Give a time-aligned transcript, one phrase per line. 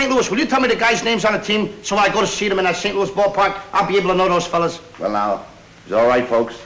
[0.00, 0.10] St.
[0.10, 2.22] Louis, will you tell me the guys' names on the team so when I go
[2.22, 2.96] to see them in that St.
[2.96, 4.80] Louis ballpark, I'll be able to know those fellas?
[4.98, 5.44] Well, now,
[5.84, 6.56] it's all right, folks?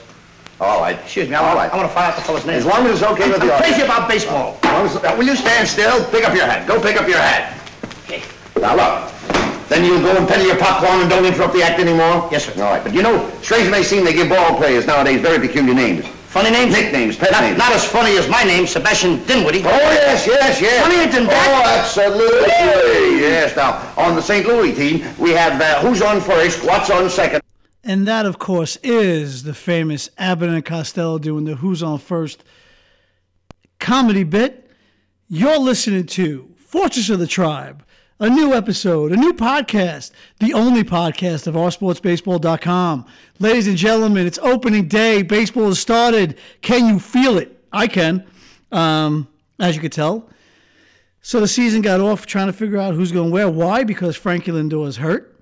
[0.61, 0.97] All right.
[0.97, 1.73] Excuse me, I All want, right.
[1.73, 2.59] I want to find out the fellas' names.
[2.59, 3.91] As long as it's okay with I'm the crazy audience.
[3.91, 4.57] about baseball.
[4.63, 6.05] As as- will you stand still?
[6.11, 6.65] Pick up your hat.
[6.65, 7.59] Go pick up your hat.
[8.05, 8.23] Okay.
[8.61, 9.11] Now, look.
[9.67, 12.29] Then you'll go and peddle your popcorn and don't interrupt the act anymore?
[12.31, 12.53] Yes, sir.
[12.63, 12.81] All right.
[12.81, 16.05] But you know, strange as may seem, they give ball players nowadays very peculiar names.
[16.35, 16.73] Funny names?
[16.73, 17.57] Nicknames, pet Not, names.
[17.57, 19.59] not as funny as my name, Sebastian Dinwiddie.
[19.63, 20.83] Oh, yes, yes, yes.
[20.85, 21.47] Funnier than that?
[21.65, 23.21] Oh, absolutely.
[23.21, 23.55] Yes.
[23.55, 24.45] Now, on the St.
[24.45, 27.41] Louis team, we have uh, who's on first, what's on second.
[27.85, 32.43] And that, of course, is the famous Abbott and Costello doing the Who's On First
[33.79, 34.69] comedy bit.
[35.29, 37.84] You're listening to Fortress of the Tribe,
[38.19, 43.05] a new episode, a new podcast, the only podcast of oursportsbaseball.com.
[43.39, 45.21] Ladies and gentlemen, it's opening day.
[45.21, 46.37] Baseball has started.
[46.61, 47.61] Can you feel it?
[47.73, 48.25] I can,
[48.71, 49.27] um,
[49.59, 50.29] as you could tell.
[51.21, 53.49] So the season got off trying to figure out who's going where.
[53.49, 53.83] Why?
[53.83, 55.37] Because Frankie Lindor is hurt.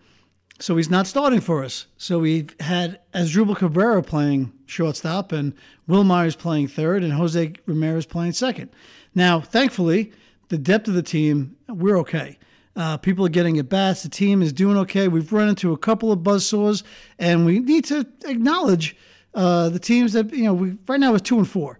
[0.59, 1.87] So he's not starting for us.
[1.97, 5.53] So we've had Asdrubal Cabrera playing shortstop and
[5.87, 8.69] Wil Myers playing third and Jose Ramirez playing second.
[9.13, 10.13] Now, thankfully,
[10.47, 12.37] the depth of the team, we're okay.
[12.75, 14.03] Uh, people are getting at bats.
[14.03, 15.07] The team is doing okay.
[15.07, 16.83] We've run into a couple of buzzsaws,
[17.19, 18.95] and we need to acknowledge
[19.35, 20.53] uh, the teams that you know.
[20.53, 21.79] We right now it's two and four.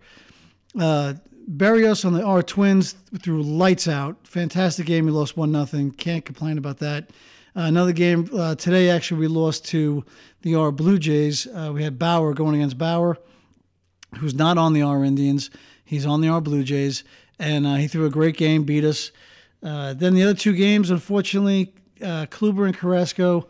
[0.80, 1.16] Uh,
[1.52, 4.28] Berrios on the R Twins threw lights out.
[4.28, 5.06] Fantastic game.
[5.06, 5.92] We lost one nothing.
[5.92, 7.10] Can't complain about that.
[7.56, 8.90] Uh, another game uh, today.
[8.90, 10.06] Actually, we lost to
[10.42, 11.48] the R Blue Jays.
[11.48, 13.18] Uh, we had Bauer going against Bauer,
[14.18, 15.50] who's not on the R Indians.
[15.84, 17.04] He's on the R Blue Jays,
[17.40, 18.64] and uh, he threw a great game.
[18.64, 19.12] Beat us.
[19.64, 23.48] Uh, then the other two games, unfortunately, uh, Kluber and Carrasco.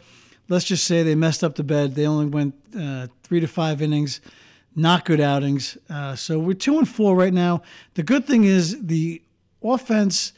[0.48, 1.96] Let's just say they messed up the bed.
[1.96, 4.22] They only went uh, three to five innings
[4.76, 5.78] not good outings.
[5.90, 7.62] Uh, so we're two and four right now.
[7.94, 9.22] The good thing is the
[9.64, 10.34] offense,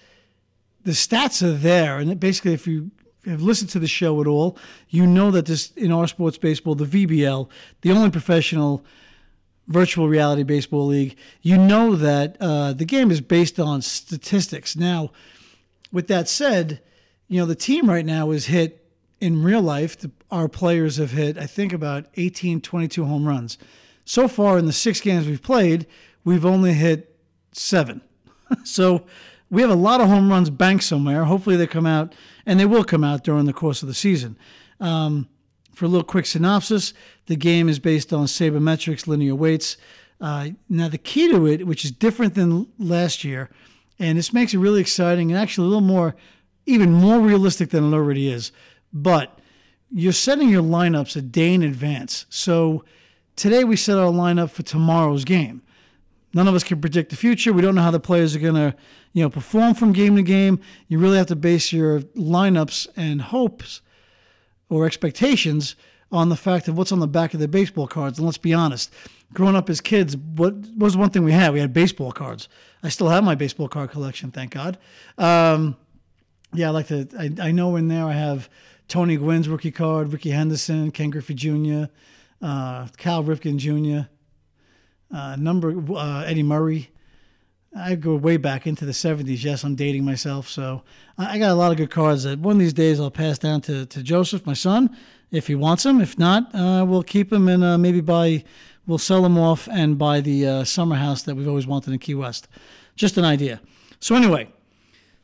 [0.83, 2.91] the stats are there, and basically, if you
[3.25, 4.57] have listened to the show at all,
[4.89, 7.49] you know that this in our sports baseball, the VBL,
[7.81, 8.83] the only professional
[9.67, 14.75] virtual reality baseball league, you know that uh, the game is based on statistics.
[14.75, 15.11] Now,
[15.91, 16.81] with that said,
[17.27, 18.85] you know the team right now is hit
[19.19, 19.97] in real life.
[19.97, 23.57] The, our players have hit, I think, about 18, 22 home runs
[24.05, 25.87] so far in the six games we've played,
[26.23, 27.17] we've only hit
[27.51, 28.01] seven.
[28.63, 29.05] so
[29.49, 31.25] we have a lot of home runs banked somewhere.
[31.25, 32.13] Hopefully they come out,
[32.45, 34.37] and they will come out during the course of the season.
[34.79, 35.27] Um,
[35.73, 36.93] for a little quick synopsis,
[37.25, 39.75] the game is based on sabermetrics, linear weights.
[40.21, 43.49] Uh, now the key to it, which is different than last year,
[43.99, 46.15] and this makes it really exciting and actually a little more,
[46.65, 48.51] even more realistic than it already is.
[48.91, 49.39] But
[49.91, 52.25] you're setting your lineups a day in advance.
[52.29, 52.83] So
[53.35, 55.61] today we set our lineup for tomorrow's game.
[56.33, 57.53] None of us can predict the future.
[57.53, 58.75] We don't know how the players are going to,
[59.13, 60.59] you know, perform from game to game.
[60.89, 63.81] You really have to base your lineups and hopes
[64.67, 65.77] or expectations
[66.11, 68.17] on the fact of what's on the back of the baseball cards.
[68.17, 68.93] And let's be honest,
[69.35, 71.53] growing up as kids, what was one thing we had?
[71.53, 72.49] We had baseball cards.
[72.81, 74.77] I still have my baseball card collection, thank God.
[75.17, 75.75] Um,
[76.53, 77.07] yeah, I like to.
[77.19, 78.49] I, I know in there I have
[78.87, 81.85] Tony Gwynn's rookie card, Rickey Henderson, Ken Griffey Jr
[82.41, 84.07] uh, Cal Ripken Jr.,
[85.15, 86.89] uh, number uh, Eddie Murray.
[87.77, 89.43] I go way back into the 70s.
[89.43, 90.47] Yes, I'm dating myself.
[90.47, 90.83] So
[91.17, 93.61] I got a lot of good cards that one of these days I'll pass down
[93.61, 94.95] to, to Joseph, my son,
[95.29, 95.99] if he wants them.
[95.99, 98.45] If not, uh, we'll keep them and uh, maybe buy,
[98.87, 101.99] we'll sell them off and buy the uh, summer house that we've always wanted in
[101.99, 102.47] Key West.
[102.95, 103.61] Just an idea.
[103.99, 104.49] So anyway,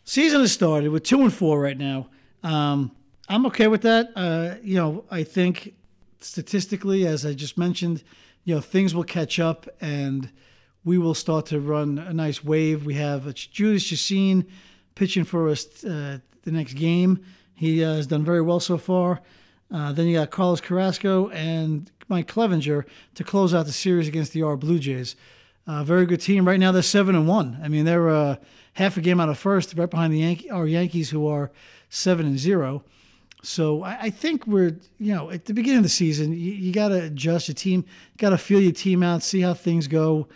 [0.04, 0.92] season has started.
[0.92, 2.10] We're two and four right now.
[2.44, 2.92] Um,
[3.30, 4.12] I'm okay with that.
[4.16, 5.76] Uh, you know, I think
[6.20, 8.04] statistically, as I just mentioned,
[8.44, 10.30] you know, things will catch up and
[10.84, 12.86] we will start to run a nice wave.
[12.86, 14.48] We have Julius Chacin
[14.96, 17.24] pitching for us uh, the next game.
[17.54, 19.22] He uh, has done very well so far.
[19.72, 22.86] Uh, then you got Carlos Carrasco and Mike Clevinger
[23.16, 25.16] to close out the series against the R Blue Jays.
[25.66, 26.46] Uh, very good team.
[26.46, 27.60] Right now they're seven and one.
[27.64, 28.36] I mean they're uh,
[28.74, 31.52] half a game out of first, right behind the our Yankees who are
[31.90, 32.84] seven and zero.
[33.44, 36.72] So I, I think we're, you know, at the beginning of the season, you, you
[36.72, 37.86] got to adjust your team,
[38.18, 40.28] got to feel your team out, see how things go.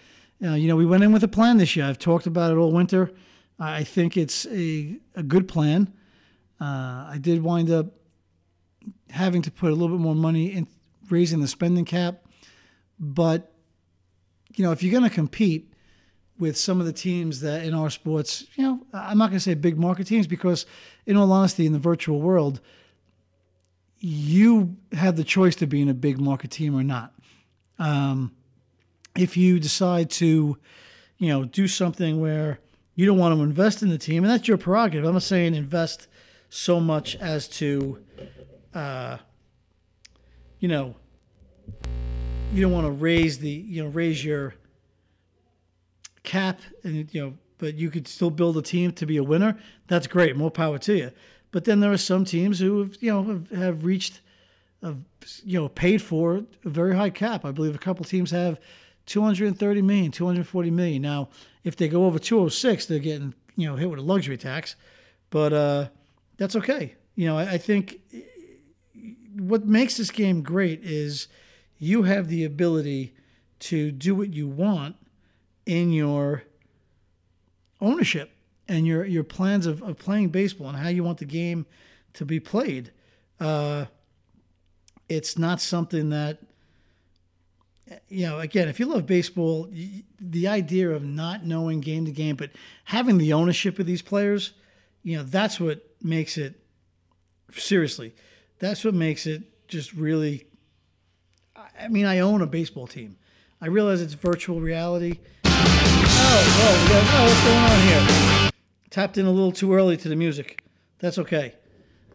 [0.43, 1.85] Uh, you know, we went in with a plan this year.
[1.85, 3.11] I've talked about it all winter.
[3.59, 5.93] I think it's a, a good plan.
[6.59, 7.87] Uh, I did wind up
[9.09, 10.67] having to put a little bit more money in
[11.09, 12.23] raising the spending cap.
[12.99, 13.53] But,
[14.55, 15.73] you know, if you're going to compete
[16.37, 19.43] with some of the teams that in our sports, you know, I'm not going to
[19.43, 20.65] say big market teams because,
[21.05, 22.61] in all honesty, in the virtual world,
[23.99, 27.13] you have the choice to be in a big market team or not.
[27.79, 28.33] Um,
[29.15, 30.57] if you decide to,
[31.17, 32.59] you know, do something where
[32.95, 35.05] you don't want to invest in the team, and that's your prerogative.
[35.05, 36.07] I'm not saying invest
[36.49, 37.99] so much as to,
[38.73, 39.17] uh,
[40.65, 40.95] you know,
[42.51, 44.55] you don't want to raise the you know raise your
[46.23, 49.59] cap and you know but you could still build a team to be a winner
[49.87, 51.11] that's great more power to you.
[51.51, 54.21] But then there are some teams who have you know have, have reached
[54.81, 54.97] have,
[55.43, 57.45] you know paid for a very high cap.
[57.45, 58.59] I believe a couple teams have
[59.05, 61.03] 230 million 240 million.
[61.03, 61.29] Now
[61.63, 64.75] if they go over 206 they're getting you know hit with a luxury tax
[65.29, 65.89] but uh
[66.37, 66.95] that's okay.
[67.13, 67.99] You know I, I think
[69.35, 71.27] what makes this game great is
[71.77, 73.13] you have the ability
[73.59, 74.95] to do what you want
[75.65, 76.43] in your
[77.81, 78.31] ownership
[78.67, 81.65] and your your plans of, of playing baseball and how you want the game
[82.13, 82.91] to be played.
[83.39, 83.85] Uh,
[85.09, 86.39] it's not something that
[88.07, 88.39] you know.
[88.39, 89.69] Again, if you love baseball,
[90.19, 92.51] the idea of not knowing game to game, but
[92.85, 94.53] having the ownership of these players,
[95.03, 96.59] you know, that's what makes it.
[97.51, 98.13] Seriously,
[98.59, 100.47] that's what makes it just really.
[101.79, 103.17] I mean, I own a baseball team.
[103.61, 105.19] I realize it's virtual reality.
[105.45, 108.51] Oh, whoa, what's going on here?
[108.89, 110.63] Tapped in a little too early to the music.
[110.99, 111.55] That's okay.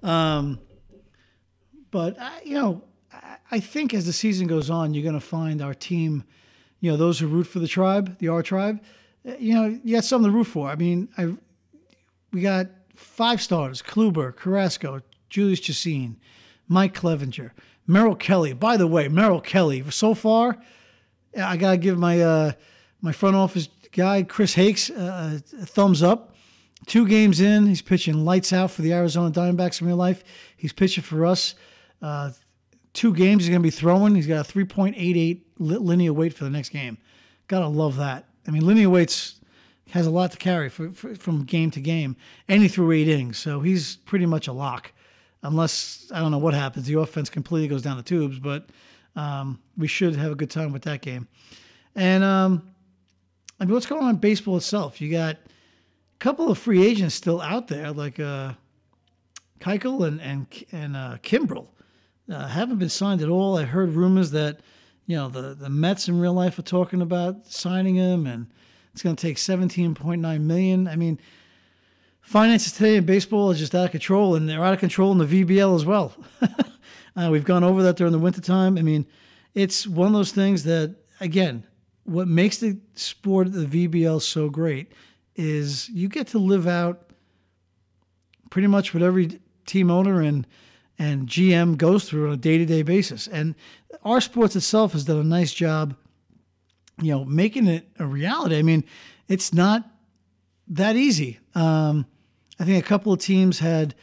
[0.02, 0.58] Um,
[1.90, 5.20] but, I, you know, I, I think as the season goes on, you're going to
[5.20, 6.24] find our team,
[6.80, 8.80] you know, those who root for the tribe, the R tribe,
[9.28, 10.68] uh, you know, you got something to root for.
[10.68, 11.34] I mean, I
[12.32, 16.16] we got five starters Kluber, Carrasco, Julius Chacin,
[16.68, 17.52] Mike Clevinger,
[17.86, 18.52] Merrill Kelly.
[18.52, 20.58] By the way, Merrill Kelly, so far,
[21.38, 22.52] I got to give my uh,
[23.00, 26.34] my front office guy, Chris Hakes, uh, a thumbs up.
[26.86, 30.24] Two games in, he's pitching lights out for the Arizona Diamondbacks in real life.
[30.56, 31.54] He's pitching for us.
[32.00, 32.30] Uh,
[32.94, 34.14] two games he's going to be throwing.
[34.14, 36.98] He's got a 3.88 linear weight for the next game.
[37.48, 38.26] Gotta love that.
[38.46, 39.40] I mean, linear weights
[39.90, 42.16] has a lot to carry for, for, from game to game,
[42.48, 44.92] and he threw eight innings, so he's pretty much a lock.
[45.42, 48.68] Unless I don't know what happens, the offense completely goes down the tubes, but
[49.16, 51.28] um, we should have a good time with that game.
[51.94, 52.74] And um,
[53.58, 55.00] I mean, what's going on in baseball itself?
[55.00, 55.38] You got a
[56.18, 58.52] couple of free agents still out there, like uh,
[59.60, 61.68] Keuchel and and and uh, Kimbrel,
[62.30, 63.56] uh, haven't been signed at all.
[63.58, 64.60] I heard rumors that
[65.06, 68.46] you know the the Mets in real life are talking about signing him, and
[68.92, 70.86] it's going to take seventeen point nine million.
[70.86, 71.18] I mean,
[72.22, 75.18] finances today in baseball is just out of control, and they're out of control in
[75.18, 76.14] the VBL as well.
[77.16, 78.78] uh, we've gone over that during the wintertime.
[78.78, 79.06] I mean,
[79.54, 81.64] it's one of those things that again
[82.04, 84.92] what makes the sport the VBL so great
[85.36, 87.10] is you get to live out
[88.50, 90.46] pretty much what every team owner and
[90.98, 93.26] and GM goes through on a day to day basis.
[93.26, 93.54] And
[94.04, 95.96] our sports itself has done a nice job,
[97.00, 98.58] you know, making it a reality.
[98.58, 98.84] I mean,
[99.26, 99.88] it's not
[100.68, 101.38] that easy.
[101.54, 102.04] Um,
[102.60, 103.94] I think a couple of teams had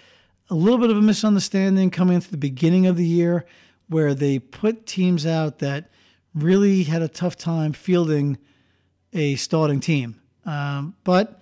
[0.49, 3.45] a little bit of a misunderstanding coming into the beginning of the year
[3.87, 5.91] where they put teams out that
[6.33, 8.39] really had a tough time fielding
[9.13, 10.19] a starting team.
[10.43, 11.39] Um, but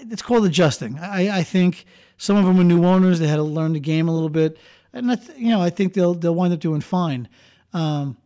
[0.00, 0.98] it's called adjusting.
[0.98, 1.84] I, I, think
[2.16, 4.58] some of them are new owners; they had to learn the game a little bit,
[4.92, 7.28] and I th- you know I think they'll they'll wind up doing fine.
[7.72, 8.16] Um,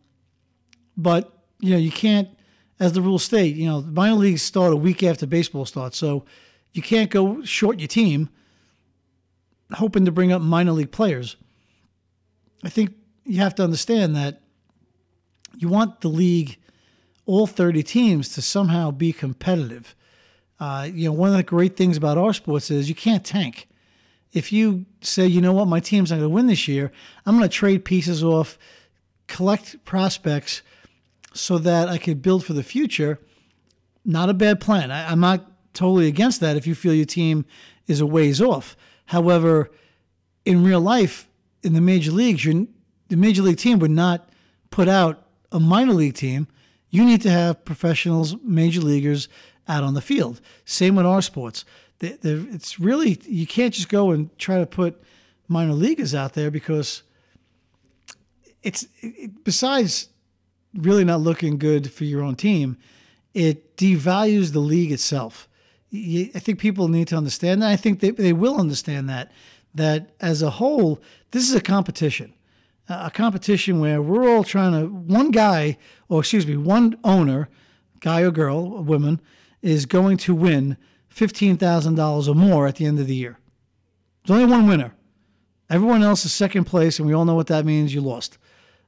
[0.95, 2.29] but you know you can't,
[2.79, 6.25] as the rules state, you know minor leagues start a week after baseball starts, so
[6.73, 8.29] you can't go short your team
[9.73, 11.35] hoping to bring up minor league players.
[12.63, 12.95] I think
[13.25, 14.41] you have to understand that
[15.57, 16.57] you want the league,
[17.25, 19.95] all 30 teams, to somehow be competitive.
[20.59, 23.67] Uh, you know, one of the great things about our sports is you can't tank.
[24.33, 26.91] If you say, you know what, my team's not going to win this year,
[27.25, 28.57] I'm going to trade pieces off,
[29.27, 30.61] collect prospects
[31.33, 33.19] so that I could build for the future.
[34.03, 34.91] Not a bad plan.
[34.91, 37.45] I, I'm not totally against that if you feel your team
[37.85, 38.75] is a ways off.
[39.05, 39.69] However,
[40.43, 41.29] in real life,
[41.61, 44.29] in the major leagues, the major league team would not
[44.69, 46.47] put out a minor league team,
[46.89, 49.29] you need to have professionals, major leaguers
[49.67, 50.41] out on the field.
[50.65, 51.63] Same with our sports.
[52.01, 55.01] it's really, you can't just go and try to put
[55.47, 57.03] minor leaguers out there because
[58.63, 60.09] it's, it, besides
[60.73, 62.77] really not looking good for your own team,
[63.33, 65.47] it devalues the league itself.
[65.93, 67.69] I think people need to understand that.
[67.69, 69.31] I think they, they will understand that,
[69.73, 71.01] that as a whole,
[71.31, 72.33] this is a competition
[72.89, 75.77] a competition where we're all trying to one guy
[76.07, 77.49] or excuse me one owner
[77.99, 79.19] guy or girl a woman
[79.61, 80.77] is going to win
[81.13, 83.39] $15000 or more at the end of the year.
[84.25, 84.93] There's only one winner.
[85.69, 88.37] Everyone else is second place and we all know what that means you lost.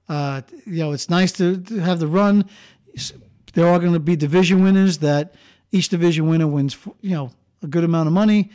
[0.08, 2.46] Uh, you know it's nice to, to have the run.
[3.53, 5.34] There are going to be division winners that
[5.71, 8.49] each division winner wins you know a good amount of money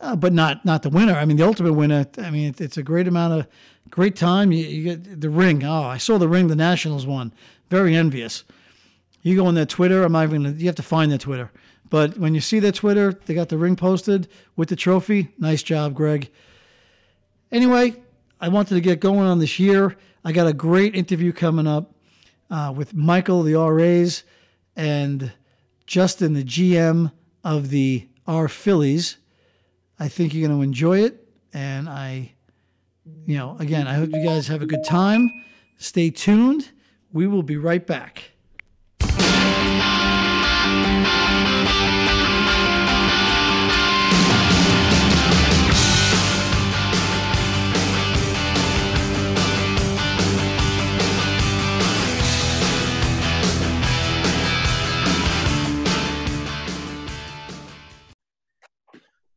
[0.00, 1.14] uh, but not not the winner.
[1.14, 2.06] I mean, the ultimate winner.
[2.18, 3.46] I mean, it, it's a great amount of
[3.90, 4.52] great time.
[4.52, 5.64] You, you get the ring.
[5.64, 6.48] Oh, I saw the ring.
[6.48, 7.32] The Nationals won.
[7.70, 8.44] Very envious.
[9.22, 10.02] You go on their Twitter.
[10.02, 10.42] I'm not even.
[10.42, 11.50] Gonna, you have to find their Twitter.
[11.90, 15.28] But when you see their Twitter, they got the ring posted with the trophy.
[15.38, 16.30] Nice job, Greg.
[17.52, 17.94] Anyway,
[18.40, 19.96] I wanted to get going on this year.
[20.24, 21.94] I got a great interview coming up
[22.50, 24.24] uh, with Michael, the RAs,
[24.74, 25.32] and
[25.86, 27.12] Justin, the GM
[27.42, 29.18] of the R Phillies.
[29.98, 31.28] I think you're going to enjoy it.
[31.52, 32.32] And I,
[33.26, 35.30] you know, again, I hope you guys have a good time.
[35.76, 36.70] Stay tuned.
[37.12, 38.32] We will be right back.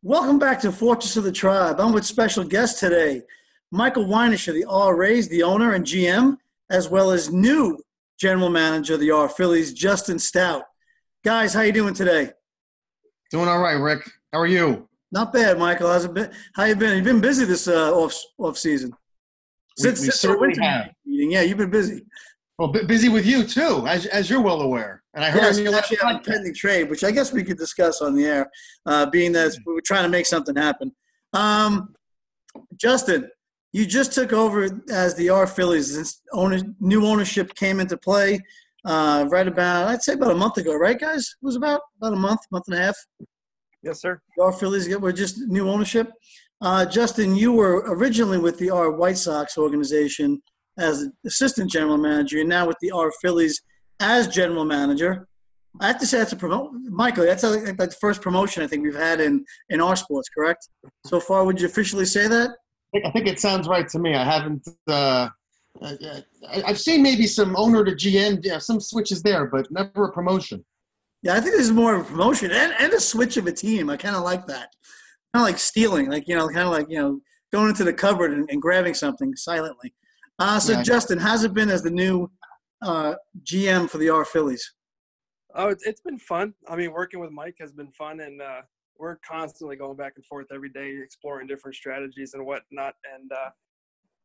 [0.04, 1.80] Welcome back to Fortress of the Tribe.
[1.80, 3.22] I'm with special guest today,
[3.72, 6.38] Michael Wynish of the R Rays, the owner and GM,
[6.70, 7.82] as well as new
[8.16, 10.62] general manager of the R Phillies, Justin Stout.
[11.24, 12.30] Guys, how you doing today?
[13.32, 14.08] Doing all right, Rick.
[14.32, 14.88] How are you?
[15.10, 15.90] Not bad, Michael.
[15.90, 16.30] How's it been?
[16.54, 16.94] How you been?
[16.94, 18.92] You've been busy this uh, off off season.
[19.78, 20.90] Since, we, we since winter have.
[21.06, 22.04] meeting, yeah, you've been busy.
[22.56, 25.02] Well, busy with you too, as, as you're well aware.
[25.18, 27.58] And I heard yes, you actually have a pending trade, which I guess we could
[27.58, 28.48] discuss on the air,
[28.86, 30.92] uh, being that we are trying to make something happen.
[31.32, 31.96] Um,
[32.76, 33.28] Justin,
[33.72, 35.96] you just took over as the R Phillies.
[35.96, 38.38] This owner, new ownership came into play
[38.84, 41.34] uh, right about, I'd say about a month ago, right, guys?
[41.42, 42.96] It was about about a month, month and a half.
[43.82, 44.20] Yes, sir.
[44.36, 46.12] The R Phillies were just new ownership.
[46.60, 50.40] Uh, Justin, you were originally with the R White Sox organization
[50.78, 53.60] as assistant general manager, and now with the R Phillies
[54.00, 55.28] as general manager.
[55.80, 57.24] I have to say that's a promote, Michael.
[57.24, 60.28] That's a, like the first promotion I think we've had in in our sports.
[60.28, 60.68] Correct?
[61.06, 62.50] So far, would you officially say that?
[63.04, 64.14] I think it sounds right to me.
[64.14, 64.66] I haven't.
[64.86, 65.28] Uh,
[66.66, 70.64] I've seen maybe some owner to GM, yeah, some switches there, but never a promotion.
[71.22, 73.52] Yeah, I think this is more of a promotion and, and a switch of a
[73.52, 73.90] team.
[73.90, 74.72] I kind of like that.
[75.34, 77.20] Kind of like stealing, like you know, kind of like you know,
[77.52, 79.94] going into the cupboard and, and grabbing something silently.
[80.38, 80.82] Uh, so, yeah.
[80.82, 82.30] Justin, how's it been as the new
[82.82, 84.74] uh, GM for the R Phillies?
[85.54, 86.54] Oh, it's, it's been fun.
[86.68, 88.60] I mean, working with Mike has been fun, and uh,
[88.98, 92.94] we're constantly going back and forth every day, exploring different strategies and whatnot.
[93.14, 93.50] And uh,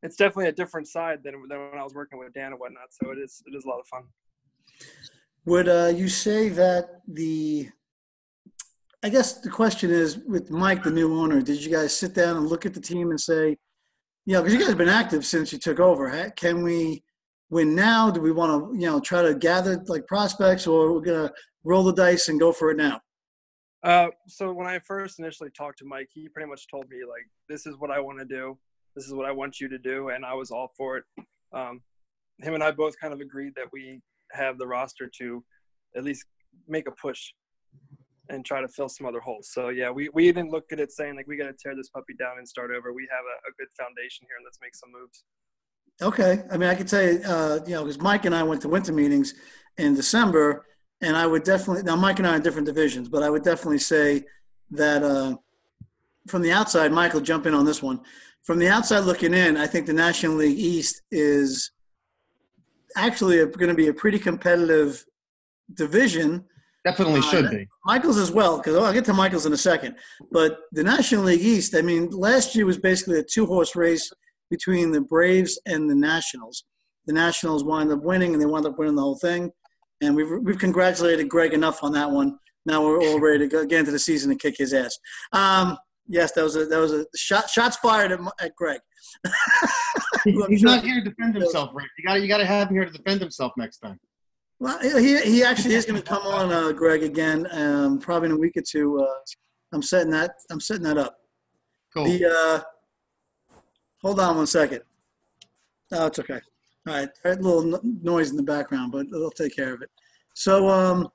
[0.01, 2.89] it's definitely a different side than, than when I was working with Dan and whatnot.
[2.91, 4.03] So it is it is a lot of fun.
[5.45, 7.69] Would uh, you say that the
[9.03, 12.38] I guess the question is with Mike, the new owner, did you guys sit down
[12.38, 13.57] and look at the team and say,
[14.25, 16.31] you know, because you guys have been active since you took over.
[16.38, 17.03] Can we
[17.53, 18.12] win now?
[18.12, 21.31] Do we want to, you know, try to gather like prospects, or we're gonna
[21.63, 23.00] roll the dice and go for it now?
[23.83, 27.27] Uh, so when I first initially talked to Mike, he pretty much told me like,
[27.48, 28.57] "This is what I want to do.
[28.95, 31.03] This is what I want you to do," and I was all for it.
[31.53, 31.81] Um,
[32.41, 35.43] him and I both kind of agreed that we have the roster to
[35.95, 36.25] at least
[36.67, 37.31] make a push
[38.29, 39.50] and try to fill some other holes.
[39.51, 41.89] So yeah, we, we didn't look at it saying like we got to tear this
[41.89, 42.93] puppy down and start over.
[42.93, 45.24] We have a, a, good foundation here and let's make some moves.
[46.02, 48.62] Okay, I mean I could tell you, uh, you know, because Mike and I went
[48.62, 49.34] to winter meetings
[49.78, 50.66] in December,
[51.02, 53.44] and I would definitely now Mike and I are in different divisions, but I would
[53.44, 54.24] definitely say
[54.72, 55.36] that uh,
[56.28, 58.02] from the outside, Michael, jump in on this one.
[58.44, 61.72] From the outside looking in, I think the National League East is
[62.98, 65.06] actually going to be a pretty competitive
[65.74, 66.46] division
[66.86, 67.68] Definitely uh, should be.
[67.86, 69.96] Michaels as well, because I'll get to Michaels in a second.
[70.32, 74.12] But the National League East, I mean, last year was basically a two horse race
[74.53, 76.63] between the Braves and the Nationals.
[77.07, 79.51] The Nationals wound up winning, and they wound up winning the whole thing.
[80.00, 82.38] And we've, we've congratulated Greg enough on that one.
[82.67, 84.95] Now we're all ready to go, get into the season and kick his ass.
[85.31, 85.75] Um,
[86.07, 87.50] yes, that was a that was a shot.
[87.50, 88.79] Shots fired at, at Greg.
[90.24, 90.69] He's sure.
[90.69, 91.88] not here to defend himself, Rick.
[91.98, 94.00] You got you got to have him here to defend himself next time.
[94.60, 98.36] Well, he, he actually is going to come on, uh, Greg, again, um, probably in
[98.36, 99.01] a week or two.
[99.01, 99.19] Uh,
[99.74, 100.36] I'm setting that.
[100.51, 101.17] I'm setting that up.
[101.93, 102.05] Cool.
[102.05, 102.62] The uh,
[104.03, 104.81] hold on one second.
[105.91, 106.39] Oh, it's okay.
[106.88, 109.89] All right, a little noise in the background, but they'll take care of it.
[110.33, 111.07] So um,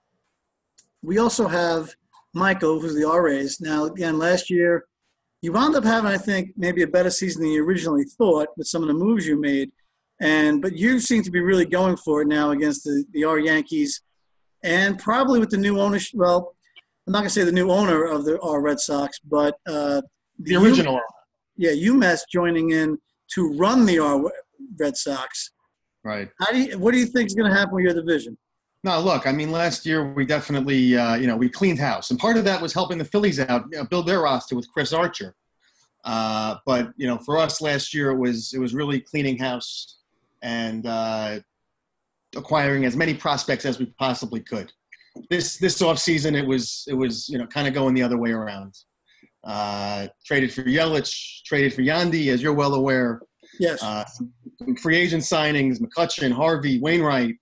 [1.03, 1.95] we also have
[2.35, 3.61] Michael, who's the RAs.
[3.61, 4.87] Now, again, last year
[5.43, 8.67] you wound up having, I think, maybe a better season than you originally thought with
[8.67, 9.71] some of the moves you made.
[10.21, 13.39] And but you seem to be really going for it now against the the R
[13.39, 14.03] Yankees,
[14.65, 16.19] and probably with the new ownership.
[16.19, 16.57] Well,
[17.07, 20.03] I'm not gonna say the new owner of the R Red Sox, but uh,
[20.41, 20.95] the, the original.
[20.95, 21.01] U-
[21.59, 22.99] yeah, UMass joining in
[23.35, 24.23] to run the R
[24.79, 25.51] Red Sox.
[26.05, 26.31] Right.
[26.41, 26.79] How do you?
[26.79, 28.39] What do you think is going to happen with your division?
[28.85, 32.19] No, look, I mean, last year we definitely, uh, you know, we cleaned house, and
[32.19, 34.93] part of that was helping the Phillies out, you know, build their roster with Chris
[34.93, 35.35] Archer.
[36.05, 39.99] Uh, but you know, for us last year, it was it was really cleaning house
[40.43, 41.41] and uh,
[42.37, 44.73] acquiring as many prospects as we possibly could.
[45.29, 48.17] This this off season, it was it was you know kind of going the other
[48.17, 48.79] way around.
[49.49, 53.23] Uh, traded for Yelich, traded for Yandy, as you're well aware.
[53.59, 53.83] Yes.
[53.83, 57.35] Uh, some free agent signings, McCutchen, Harvey, Wainwright,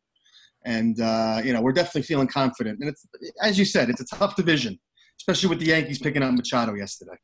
[0.64, 2.78] and uh, you know we're definitely feeling confident.
[2.80, 3.04] And it's
[3.42, 4.78] as you said, it's a tough division,
[5.20, 7.16] especially with the Yankees picking up Machado yesterday.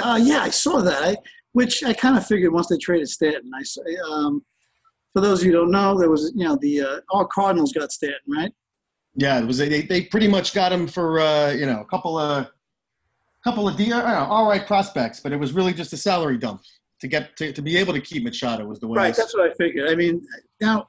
[0.00, 1.02] Uh, yeah, I saw that.
[1.02, 1.16] I,
[1.50, 3.50] which I kind of figured once they traded Stanton.
[3.52, 3.64] I
[4.10, 4.44] um,
[5.12, 7.72] for those of you who don't know, there was you know the uh, our Cardinals
[7.72, 8.52] got Stanton, right?
[9.16, 12.16] Yeah, it was they, they pretty much got him for uh, you know a couple
[12.16, 12.48] of
[13.44, 16.62] couple of D, uh, all right prospects, but it was really just a salary dump
[17.00, 18.96] to get to, to be able to keep Machado was the way.
[18.96, 19.90] Right, that's what I figured.
[19.90, 20.24] I mean,
[20.60, 20.88] now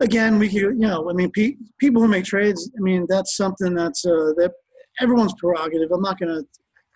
[0.00, 2.70] again, we could, you know, I mean, pe- people who make trades.
[2.76, 4.52] I mean, that's something that's uh, that
[5.00, 5.90] everyone's prerogative.
[5.92, 6.42] I'm not gonna.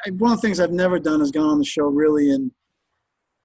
[0.05, 2.51] I, one of the things I've never done is gone on the show really and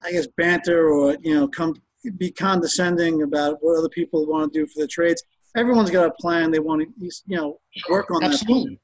[0.04, 1.74] I guess banter or you know come
[2.18, 5.22] be condescending about what other people want to do for the trades.
[5.56, 6.50] Everyone's got a plan.
[6.50, 8.32] They want to you know work on that.
[8.32, 8.80] Absolutely.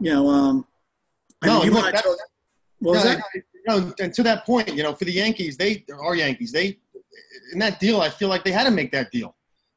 [0.00, 0.66] You know, um,
[1.42, 2.04] I No, mean, you look, that-.
[2.78, 3.22] What was No, that?
[3.68, 6.52] no, and to that point, you know, for the Yankees, they are Yankees.
[6.52, 6.78] They
[7.52, 9.34] in that deal, I feel like they had to make that deal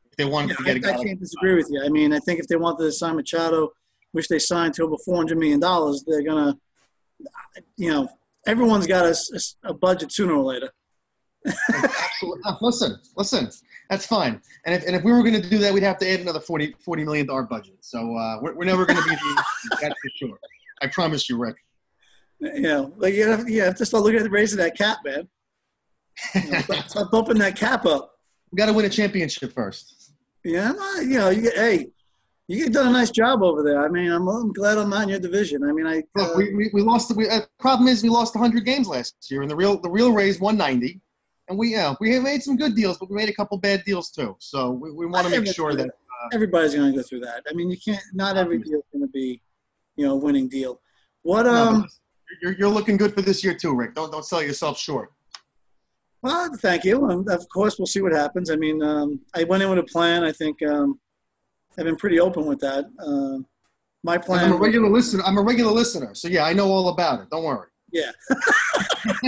[0.10, 1.00] if they wanted Yeah, to I, get a I guy.
[1.00, 1.84] I can't disagree with you.
[1.84, 3.72] I mean, I think if they wanted to sign Machado,
[4.14, 6.58] which they signed to over four hundred million dollars, they're gonna,
[7.78, 8.08] you know,
[8.48, 9.14] everyone's got
[9.64, 10.72] a budget sooner or later.
[11.46, 13.50] Uh, Listen, listen,
[13.90, 14.42] that's fine.
[14.66, 16.40] And if, and if we were going to do that, we'd have to add another
[16.40, 17.76] 40, $40 million to our budget.
[17.82, 19.44] So uh, we're, we're never going to be the,
[19.82, 20.40] that's for sure.
[20.82, 21.56] I promise you, Rick.
[22.40, 25.28] You know, like you have, you have to start looking at raising that cap, man.
[26.36, 28.12] You know, start, start bumping that cap up.
[28.52, 30.14] We got to win a championship first.
[30.44, 31.88] Yeah, well, you know, you hey,
[32.48, 33.84] you done a nice job over there.
[33.84, 35.64] I mean, I'm, I'm glad I'm not in your division.
[35.64, 37.10] I mean, I Look, uh, we, we, we lost.
[37.10, 39.90] The we, uh, problem is we lost 100 games last year, and the real the
[39.90, 41.02] real Rays 190.
[41.48, 43.84] And we yeah we have made some good deals, but we made a couple bad
[43.86, 44.36] deals too.
[44.40, 45.90] So we, we want to make sure that
[46.34, 47.44] everybody's going to go through that.
[47.50, 48.02] I mean, you can't.
[48.14, 49.42] Not every deal is going to be,
[49.96, 50.82] you know, winning deal.
[51.24, 51.82] What um.
[51.82, 51.90] but
[52.42, 53.96] you're, you're looking good for this year too, Rick.
[53.96, 55.12] Don't don't sell yourself short.
[56.22, 57.10] Well, thank you.
[57.10, 58.50] And of course, we'll see what happens.
[58.50, 60.24] I mean, um, I went in with a plan.
[60.24, 61.00] I think um,
[61.78, 62.86] I've been pretty open with that.
[63.00, 63.44] Uh,
[64.04, 64.46] my plan.
[64.46, 65.24] I'm a regular listener.
[65.26, 67.30] I'm a regular listener, so yeah, I know all about it.
[67.30, 67.68] Don't worry.
[67.92, 68.12] yeah.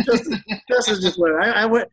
[0.06, 1.36] Justin, Justin's just went.
[1.36, 1.90] I, I went.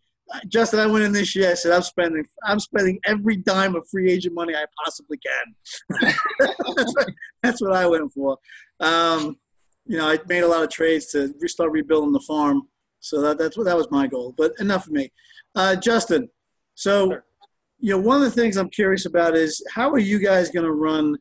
[0.48, 1.50] Justin, I went in this year.
[1.50, 5.54] I said, I'm spending, I'm spending every dime of free agent money I possibly can.
[6.76, 7.08] that's, what,
[7.42, 8.38] that's what I went for.
[8.80, 9.36] Um,
[9.86, 12.62] you know, I made a lot of trades to restart rebuilding the farm.
[13.00, 14.34] So that, that's what that was my goal.
[14.36, 15.12] But enough of me.
[15.54, 16.30] Uh, Justin,
[16.74, 17.24] so Sure.
[17.78, 20.64] you know, one of the things I'm curious about is how are you guys going
[20.64, 21.16] to run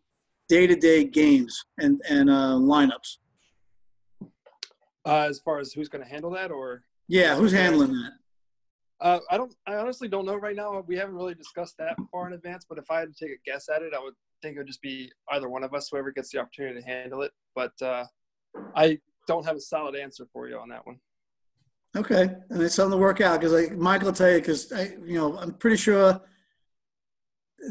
[0.50, 3.18] day-to-day games and and uh, lineups?
[5.06, 8.14] Uh, as far as who's going to handle that, or Yeah, who's handling that?
[9.04, 10.82] Uh, I don't, I honestly don't know right now.
[10.88, 12.66] We haven't really discussed that far in advance.
[12.68, 14.68] But if I had to take a guess at it, I would think it would
[14.68, 17.32] just be either one of us, whoever gets the opportunity to handle it.
[17.54, 18.06] But uh,
[18.76, 21.00] I don't have a solid answer for you on that one.
[21.96, 24.96] Okay, and it's something to work out because like Michael will tell you because I,
[25.06, 26.20] you know, I'm pretty sure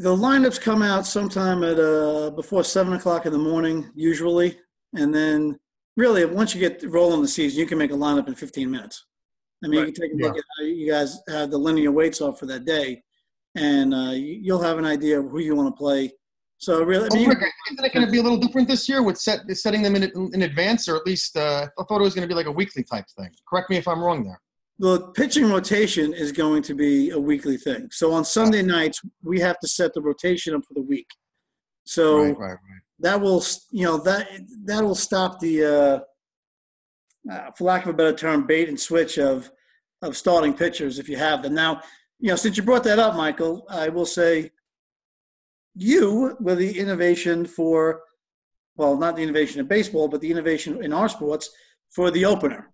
[0.01, 4.59] the lineups come out sometime at uh before seven o'clock in the morning usually,
[4.93, 5.59] and then
[5.97, 9.05] really once you get rolling the season, you can make a lineup in 15 minutes.
[9.63, 12.21] I mean, you can take a look at how you guys have the linear weights
[12.21, 13.01] off for that day,
[13.55, 16.11] and uh, you- you'll have an idea of who you want to play.
[16.57, 17.39] So really, I mean, Rick,
[17.71, 20.03] isn't it going to be a little different this year with set, setting them in,
[20.33, 22.51] in advance, or at least uh, I thought it was going to be like a
[22.51, 23.29] weekly type thing.
[23.49, 24.39] Correct me if I'm wrong there.
[24.79, 27.89] The pitching rotation is going to be a weekly thing.
[27.91, 31.07] So on Sunday nights, we have to set the rotation up for the week.
[31.85, 32.59] So right, right, right.
[32.99, 34.27] that will, you know, that
[34.65, 35.99] that will stop the, uh,
[37.31, 39.51] uh, for lack of a better term, bait and switch of
[40.01, 41.53] of starting pitchers if you have them.
[41.53, 41.81] Now,
[42.19, 44.51] you know, since you brought that up, Michael, I will say
[45.75, 48.01] you were the innovation for,
[48.75, 51.49] well, not the innovation in baseball, but the innovation in our sports
[51.89, 52.69] for the opener.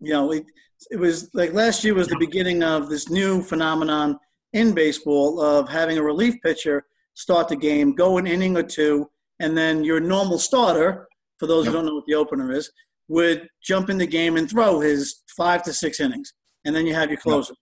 [0.00, 0.46] You know, it,
[0.90, 4.18] it was like last year was the beginning of this new phenomenon
[4.52, 6.84] in baseball of having a relief pitcher
[7.14, 11.66] start the game, go an inning or two, and then your normal starter, for those
[11.66, 12.70] who don't know what the opener is,
[13.08, 16.32] would jump in the game and throw his five to six innings,
[16.64, 17.54] and then you have your closer.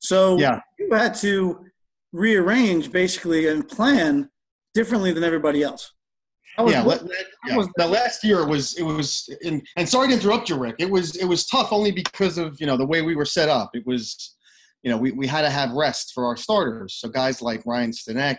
[0.00, 0.60] So Yeah.
[0.78, 1.64] you had to
[2.12, 4.30] rearrange basically and plan
[4.74, 5.92] differently than everybody else.
[6.58, 6.98] Was- yeah, la-
[7.46, 7.64] yeah.
[7.78, 10.76] Now last year was it was in, and sorry to interrupt you, Rick.
[10.80, 13.48] It was it was tough only because of you know the way we were set
[13.48, 13.70] up.
[13.74, 14.36] It was
[14.82, 16.94] you know we, we had to have rest for our starters.
[16.98, 18.38] So guys like Ryan Stanek,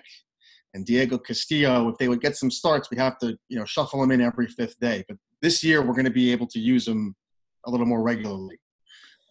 [0.73, 1.87] and Diego Castillo.
[1.87, 4.47] If they would get some starts, we have to you know shuffle them in every
[4.47, 5.05] fifth day.
[5.07, 7.15] But this year we're going to be able to use them
[7.65, 8.59] a little more regularly.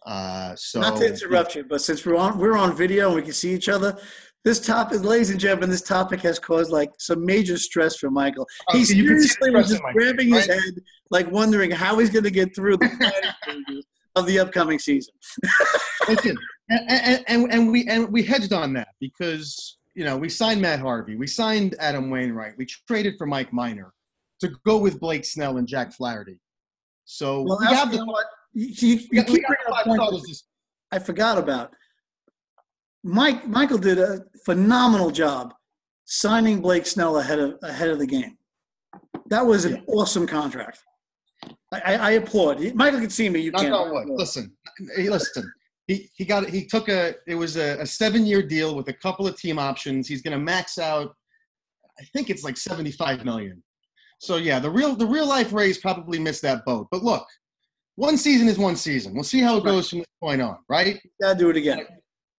[0.05, 3.21] Uh, so Not to interrupt you, but since we're on we're on video and we
[3.21, 3.97] can see each other,
[4.45, 8.47] this topic, ladies and gentlemen, this topic has caused like some major stress for Michael.
[8.69, 10.59] Oh, he so you can see the seriously was just my grabbing his right?
[10.59, 10.75] head,
[11.11, 13.83] like wondering how he's going to get through the planning
[14.15, 15.13] of the upcoming season.
[16.07, 16.37] Listen,
[16.69, 20.61] and, and, and, and we and we hedged on that because you know we signed
[20.61, 23.93] Matt Harvey, we signed Adam Wainwright, we traded for Mike Minor
[24.39, 26.39] to go with Blake Snell and Jack Flaherty.
[27.05, 28.25] So Well, we have you the what?
[28.53, 30.43] You, you, you we keep bringing up points
[30.91, 31.73] I forgot about.
[33.03, 35.53] Mike Michael did a phenomenal job
[36.05, 38.37] signing Blake Snell ahead of ahead of the game.
[39.29, 40.83] That was an awesome contract.
[41.71, 42.59] I, I, I applaud.
[42.73, 43.39] Michael can see me.
[43.39, 43.73] You Knock can't.
[43.73, 44.09] on wood.
[44.09, 44.51] Listen,
[44.95, 45.51] hey, listen.
[45.87, 48.93] He, he got he took a it was a, a seven year deal with a
[48.93, 50.07] couple of team options.
[50.07, 51.15] He's going to max out.
[51.99, 53.63] I think it's like seventy five million.
[54.19, 56.87] So yeah, the real the real life Rays probably missed that boat.
[56.91, 57.25] But look,
[57.95, 59.13] one season is one season.
[59.13, 60.99] We'll see how it goes from this point on, right?
[61.21, 61.85] Gotta do it again.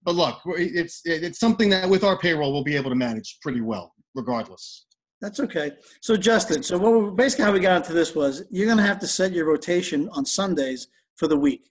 [0.03, 3.63] But look, it's it's something that with our payroll we'll be able to manage pretty
[3.63, 4.87] well, regardless.
[5.23, 5.73] That's okay.
[6.01, 8.99] So Justin, so what we, basically how we got into this was you're gonna have
[9.01, 11.71] to set your rotation on Sundays for the week.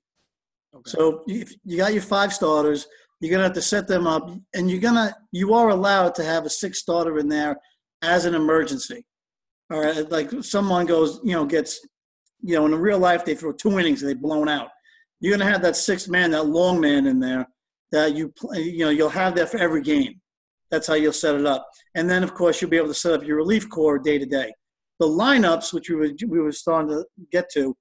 [0.76, 0.90] Okay.
[0.90, 2.88] So if you got your five starters,
[3.20, 6.46] you're gonna have to set them up, and you're gonna you are allowed to have
[6.46, 7.58] a six starter in there
[8.02, 9.06] as an emergency.
[9.72, 11.86] All right, like someone goes, you know, gets,
[12.42, 14.70] you know, in real life they throw two innings and they blown out.
[15.20, 17.48] You're gonna have that sixth man, that long man in there
[17.92, 20.22] that you play, you know you'll have that for every game.
[20.72, 23.14] That's how you'll set it up, and then of course you'll be able to set
[23.14, 24.54] up your relief core day to day.
[25.00, 27.76] The lineups, which we were we were starting to get to,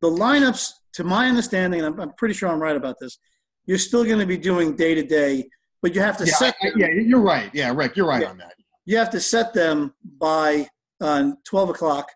[0.00, 3.18] the lineups, to my understanding, and I'm, I'm pretty sure I'm right about this,
[3.66, 5.48] you're still going to be doing day to day,
[5.80, 7.50] but you have to Yeah, set them, yeah, you're right.
[7.54, 8.30] Yeah, Rick, you're right Yeah.
[8.30, 8.54] on that.
[8.84, 10.66] you have to set them by
[11.02, 12.08] uh, 12 o'clock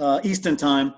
[0.00, 0.94] uh, Eastern time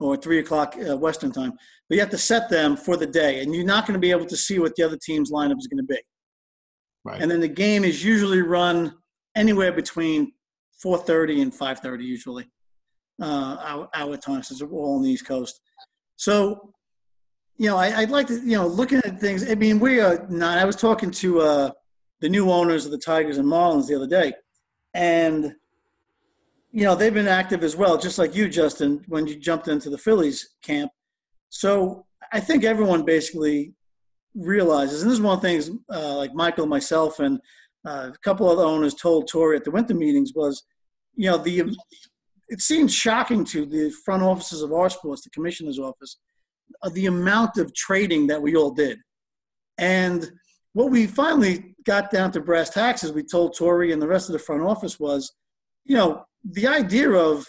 [0.00, 1.52] or 3 o'clock uh, Western time.
[1.88, 4.10] But you have to set them for the day, and you're not going to be
[4.10, 6.00] able to see what the other team's lineup is going to be.
[7.04, 7.20] Right.
[7.20, 8.94] And then the game is usually run
[9.34, 10.32] anywhere between
[10.84, 12.50] 4:30 and 5:30 usually,
[13.20, 15.60] uh, our, our time since we're all on the East Coast.
[16.16, 16.72] So,
[17.56, 19.48] you know, I, I'd like to, you know, looking at things.
[19.48, 20.58] I mean, we are not.
[20.58, 21.70] I was talking to uh,
[22.20, 24.32] the new owners of the Tigers and Marlins the other day,
[24.94, 25.54] and
[26.72, 29.90] you know they've been active as well, just like you, Justin, when you jumped into
[29.90, 30.90] the Phillies camp.
[31.50, 33.74] So I think everyone basically
[34.34, 37.38] realizes, and this is one of the things uh, like Michael, myself, and
[37.86, 40.64] uh, a couple other owners told Tori at the winter meetings was,
[41.14, 41.76] you know, the
[42.48, 46.18] it seems shocking to the front offices of our sports, the commissioner's office,
[46.82, 48.98] uh, the amount of trading that we all did,
[49.76, 50.32] and
[50.72, 54.30] what we finally got down to brass tacks, as we told Tori and the rest
[54.30, 55.32] of the front office, was,
[55.84, 57.46] you know, the idea of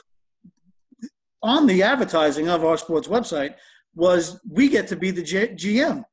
[1.41, 3.55] on the advertising of our sports website
[3.95, 6.03] was we get to be the G- GM.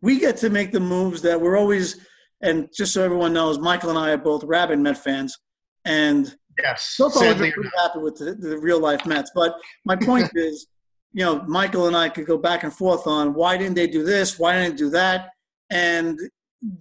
[0.00, 2.06] We get to make the moves that we're always,
[2.40, 5.36] and just so everyone knows, Michael and I are both rabid Met fans,
[5.84, 6.94] and Yes.
[6.96, 9.30] so far we're pretty happy with the, the real life Mets.
[9.34, 10.66] But my point is,
[11.12, 14.04] you know, Michael and I could go back and forth on why didn't they do
[14.04, 15.30] this, why didn't they do that,
[15.70, 16.18] and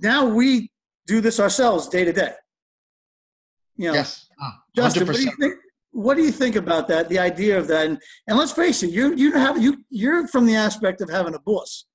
[0.01, 0.71] now we
[1.07, 2.33] do this ourselves day to day.
[3.77, 4.24] You know, yes.
[4.39, 5.55] Ah, Justin, what do you think?
[5.91, 7.07] What do you think about that?
[7.07, 10.45] The idea of that, and, and let's face it, you you have you you're from
[10.45, 11.85] the aspect of having a boss.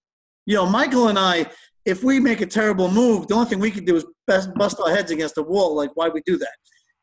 [0.46, 1.46] You know, Michael and I,
[1.84, 4.80] if we make a terrible move, the only thing we can do is best bust
[4.80, 5.74] our heads against the wall.
[5.74, 6.56] Like, why we do that?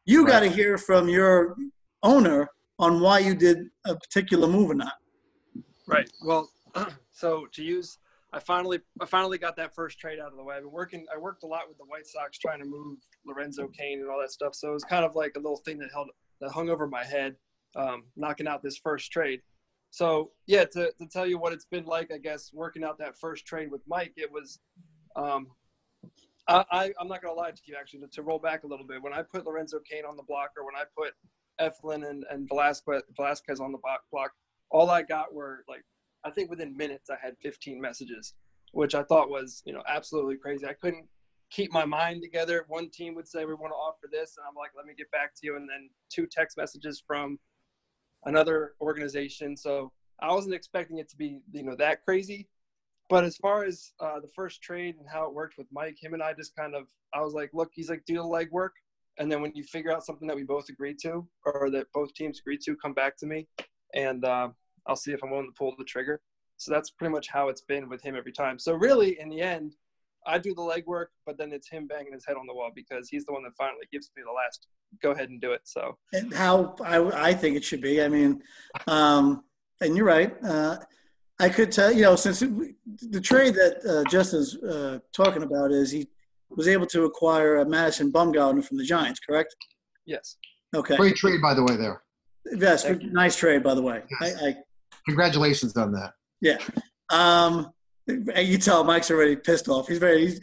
[0.05, 1.55] You got to hear from your
[2.03, 4.93] owner on why you did a particular move or not.
[5.87, 6.09] Right.
[6.23, 6.49] Well,
[7.11, 7.97] so to use,
[8.37, 10.55] I finally, I finally got that first trade out of the way.
[10.55, 13.67] I've been working, I worked a lot with the White Sox trying to move Lorenzo
[13.67, 14.53] Cain and all that stuff.
[14.53, 16.09] So it was kind of like a little thing that held,
[16.41, 17.35] that hung over my head,
[17.75, 19.41] um, knocking out this first trade.
[19.89, 23.17] So yeah, to, to tell you what it's been like, I guess working out that
[23.17, 24.59] first trade with Mike, it was,
[25.15, 25.47] um,
[26.47, 29.01] I, I'm not gonna lie to you actually to, to roll back a little bit.
[29.01, 31.13] When I put Lorenzo Cain on the block, or when I put
[31.59, 33.79] Eflin and and Velasquez Velasquez on the
[34.11, 34.31] block,
[34.69, 35.83] all I got were like
[36.27, 38.33] I think within minutes I had 15 messages,
[38.73, 40.65] which I thought was you know absolutely crazy.
[40.65, 41.07] I couldn't
[41.49, 42.65] keep my mind together.
[42.67, 45.09] One team would say we want to offer this, and I'm like, let me get
[45.11, 47.39] back to you, and then two text messages from
[48.25, 49.55] another organization.
[49.55, 52.49] So I wasn't expecting it to be you know that crazy.
[53.09, 56.13] But as far as uh, the first trade and how it worked with Mike, him
[56.13, 58.71] and I just kind of, I was like, look, he's like, do the legwork.
[59.17, 62.13] And then when you figure out something that we both agreed to or that both
[62.13, 63.47] teams agreed to, come back to me
[63.93, 64.49] and uh,
[64.87, 66.21] I'll see if I'm willing to pull the trigger.
[66.57, 68.57] So that's pretty much how it's been with him every time.
[68.57, 69.75] So really, in the end,
[70.25, 73.09] I do the legwork, but then it's him banging his head on the wall because
[73.09, 74.67] he's the one that finally gives me the last
[75.01, 75.61] go ahead and do it.
[75.65, 78.01] So and how I, I think it should be.
[78.01, 78.41] I mean,
[78.87, 79.43] um,
[79.81, 80.35] and you're right.
[80.43, 80.77] Uh,
[81.39, 82.49] I could tell you know since it,
[83.11, 86.07] the trade that uh, Justin's uh, talking about is he
[86.49, 89.55] was able to acquire a Madison Bumgarner from the Giants, correct?
[90.05, 90.37] yes,
[90.75, 90.97] Okay.
[90.97, 91.75] Great trade, by the way.
[91.75, 92.01] There.
[92.55, 94.03] Yes, nice trade, by the way.
[94.21, 94.41] Yes.
[94.41, 94.55] I, I
[95.07, 96.13] Congratulations on that.
[96.41, 96.57] yeah.
[97.09, 97.71] Um,
[98.37, 99.87] you tell Mike's already pissed off.
[99.87, 100.27] He's very.
[100.27, 100.39] He's,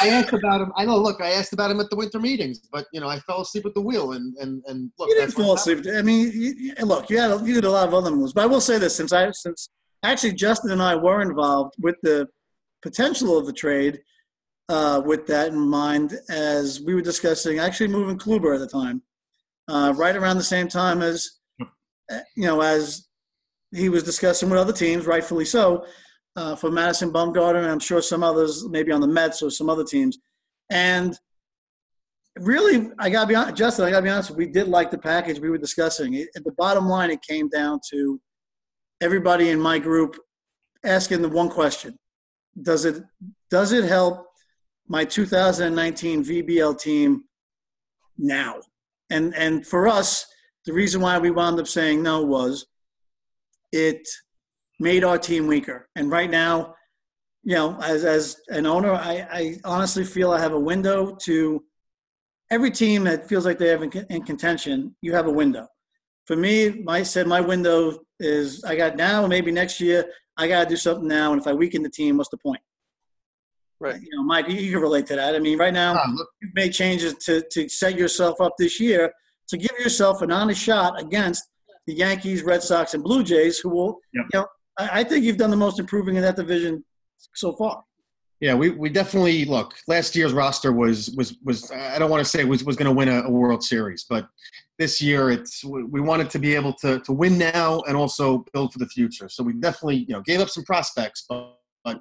[0.00, 0.72] I asked about him.
[0.76, 0.96] I know.
[0.96, 3.66] Look, I asked about him at the winter meetings, but you know, I fell asleep
[3.66, 5.08] at the wheel, and and and look.
[5.08, 5.84] you didn't fall asleep.
[5.92, 8.32] I mean, you, you- look, you had a, you did a lot of other moves,
[8.32, 9.70] but I will say this: since I since
[10.04, 12.28] actually Justin and I were involved with the
[12.82, 14.00] potential of the trade,
[14.68, 19.02] uh, with that in mind, as we were discussing actually moving Kluber at the time,
[19.68, 21.28] uh, right around the same time as
[21.60, 23.07] uh, you know as
[23.72, 25.84] he was discussing with other teams, rightfully so,
[26.36, 29.68] uh, for Madison Bumgarner, and I'm sure some others, maybe on the Mets or some
[29.68, 30.18] other teams,
[30.70, 31.18] and
[32.38, 33.84] really, I gotta be honest, Justin.
[33.84, 34.30] I gotta be honest.
[34.30, 36.14] We did like the package we were discussing.
[36.14, 38.20] It, at the bottom line, it came down to
[39.00, 40.16] everybody in my group
[40.84, 41.98] asking the one question:
[42.60, 43.02] Does it
[43.50, 44.26] does it help
[44.86, 47.24] my 2019 VBL team
[48.16, 48.60] now?
[49.10, 50.26] And and for us,
[50.64, 52.66] the reason why we wound up saying no was
[53.72, 54.06] it
[54.80, 55.88] made our team weaker.
[55.96, 56.74] And right now,
[57.42, 61.64] you know, as as an owner, I, I honestly feel I have a window to
[62.50, 64.96] every team that feels like they have in, in contention.
[65.00, 65.68] You have a window.
[66.26, 70.04] For me, I said my window is I got now, maybe next year.
[70.36, 72.60] I got to do something now, and if I weaken the team, what's the point?
[73.80, 74.00] right.
[74.00, 75.34] You know, Mike, you, you can relate to that.
[75.34, 78.80] I mean, right now ah, look, you've made changes to to set yourself up this
[78.80, 79.12] year
[79.48, 81.48] to give yourself an honest shot against
[81.88, 84.26] the Yankees, Red Sox, and Blue Jays, who will, Yep.
[84.32, 84.46] you know,
[84.78, 86.84] I, I think you've done the most improving in that division
[87.34, 87.82] so far.
[88.40, 89.74] Yeah, we, we definitely look.
[89.88, 92.92] Last year's roster was was was I don't want to say was was going to
[92.92, 94.28] win a, a World Series, but
[94.78, 98.44] this year it's we we wanted to be able to to win now and also
[98.52, 99.28] build for the future.
[99.28, 101.57] So we definitely you know gave up some prospects, but,
[101.88, 102.00] but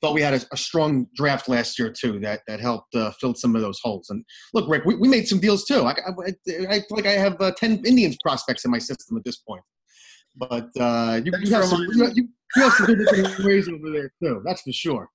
[0.00, 3.34] thought we had a, a strong draft last year too that that helped uh, fill
[3.34, 4.08] some of those holes.
[4.10, 5.82] And look, Rick, we, we made some deals too.
[5.82, 6.32] I, I,
[6.68, 9.62] I feel like I have uh, ten Indians prospects in my system at this point.
[10.36, 14.42] But uh, you, you, have some, you, you have some good ways over there too.
[14.44, 15.08] That's for sure.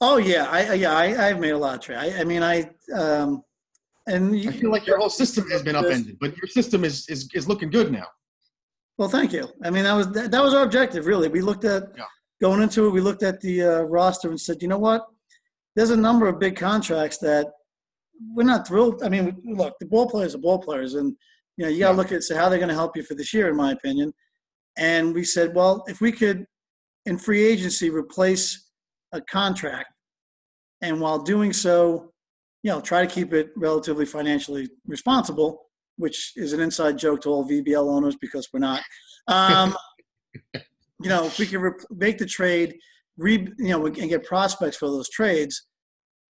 [0.00, 1.98] Oh yeah, I yeah I I've made a lot of trade.
[1.98, 3.42] I, I mean I um
[4.08, 7.08] and you, I feel like your whole system has been upended, but your system is
[7.08, 8.06] is, is looking good now.
[8.98, 9.48] Well, thank you.
[9.64, 11.28] I mean, that was that, that was our objective, really.
[11.28, 12.04] We looked at Yeah.
[12.42, 12.90] Going into it.
[12.90, 15.06] We looked at the uh, roster and said, you know what?
[15.76, 17.46] There's a number of big contracts that
[18.34, 19.02] we're not thrilled.
[19.02, 21.16] I mean, look, the ball players are ball players, and
[21.56, 21.96] you know you got to Yeah.
[21.96, 24.12] look at say how they're going to help you for this year, in my opinion.
[24.76, 26.46] And we said, well, if we could,
[27.06, 28.68] in free agency, replace
[29.12, 29.88] a contract,
[30.82, 32.12] and while doing so,
[32.62, 37.28] you know, try to keep it relatively financially responsible, which is an inside joke to
[37.30, 38.82] all VBL owners because we're not.
[39.28, 39.76] Um,
[41.02, 42.76] you know, if we can re- make the trade,
[43.16, 45.66] re, you know, and get prospects for those trades,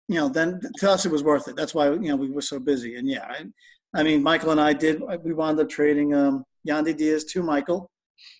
[0.08, 1.56] you know, then to us it was worth it.
[1.56, 2.96] That's why you know we were so busy.
[2.96, 3.44] And yeah, I,
[3.94, 5.02] I mean, Michael and I did.
[5.22, 7.90] We wound up trading um, Yandy Diaz to Michael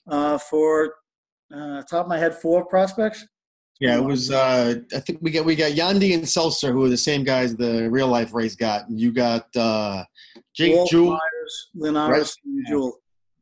[0.08, 0.94] uh, for
[1.54, 3.26] uh, top of my head four prospects.
[3.80, 4.30] Yeah, it was.
[4.30, 7.56] Uh, I think we got we got Yandy and Sulser, who are the same guys
[7.56, 8.88] the real life Rays got.
[8.88, 10.04] And you got uh,
[10.54, 12.70] Jake Jewell, Myers, Linares, and Yeah.
[12.70, 12.98] Jewel.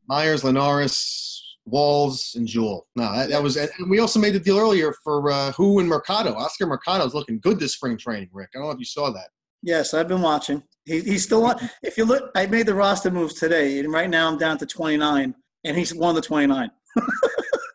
[0.07, 2.87] Myers, Linares, Walls, and Jewel.
[2.95, 3.55] No, that, that was.
[3.57, 6.33] And we also made the deal earlier for uh, who and Mercado.
[6.33, 8.29] Oscar Mercado is looking good this spring training.
[8.31, 9.29] Rick, I don't know if you saw that.
[9.61, 10.63] Yes, I've been watching.
[10.85, 11.57] He, he's still on.
[11.83, 14.65] If you look, I made the roster moves today, and right now I'm down to
[14.65, 16.71] 29, and he's one of the 29.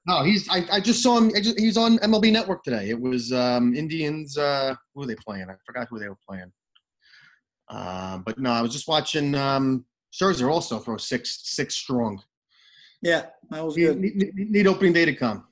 [0.06, 0.48] No, he's.
[0.48, 1.32] I, I just saw him.
[1.34, 2.90] I just, he's on MLB Network today.
[2.90, 4.38] It was um, Indians.
[4.38, 5.50] Uh, who were they playing?
[5.50, 6.52] I forgot who they were playing.
[7.68, 12.22] Um, but no, I was just watching um, Scherzer also throw six six strong.
[13.06, 14.00] Yeah, that was Need, good.
[14.00, 15.44] need, need- need opening day to come.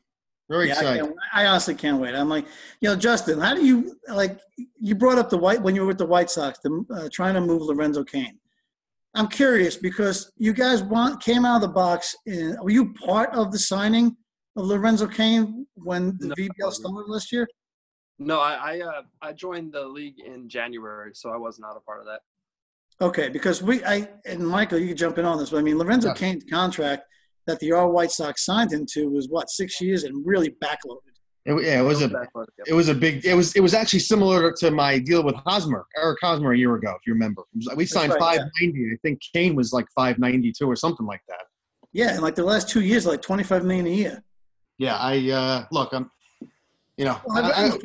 [0.50, 1.02] Very Yeah, excited.
[1.04, 2.14] can't, I honestly can't wait.
[2.14, 2.46] I'm like,
[2.80, 4.38] you know, Justin, how do you like?
[4.78, 7.34] You brought up the white when you were with the White Sox, the, uh, trying
[7.34, 8.38] to move Lorenzo Cain.
[9.14, 12.14] I'm curious because you guys want came out of the box.
[12.26, 14.16] In, were you part of the signing
[14.56, 16.34] of Lorenzo Cain when the No.
[16.34, 17.46] VBL started last year?
[18.18, 21.80] No, I I, uh, I joined the league in January, so I was not a
[21.80, 22.20] part of that.
[23.00, 25.78] Okay, because we, I and Michael, you can jump in on this, but I mean,
[25.78, 26.14] Lorenzo Yeah.
[26.14, 27.04] Cain's contract
[27.46, 30.98] that the all White Sox signed him to was what six years and really backloaded.
[31.46, 32.46] It, yeah, it was a yep.
[32.66, 35.84] it was a big it was it was actually similar to my deal with Hosmer,
[35.96, 37.42] Eric Hosmer a year ago, if you remember.
[37.54, 38.70] Was- we signed right, five yeah.
[38.92, 41.42] I think Cain was like five ninety two or something like that.
[41.92, 44.24] Yeah, and like the last two years, like twenty five million a year.
[44.78, 46.10] Yeah, I uh look, I'm
[46.96, 47.82] you know, Well, I, I, I, look,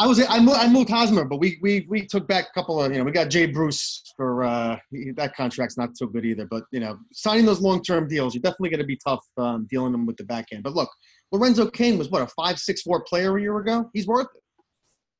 [0.00, 2.80] I was I moved, I moved Hosmer, but we we we took back a couple
[2.80, 6.24] of you know we got Jay Bruce for uh, he, that contract's not so good
[6.24, 6.46] either.
[6.46, 9.66] But you know signing those long term deals, you're definitely going to be tough um,
[9.68, 10.62] dealing them with the back end.
[10.62, 10.88] But look,
[11.32, 13.90] Lorenzo Cain was what a five six four player a year ago.
[13.92, 14.42] He's worth it.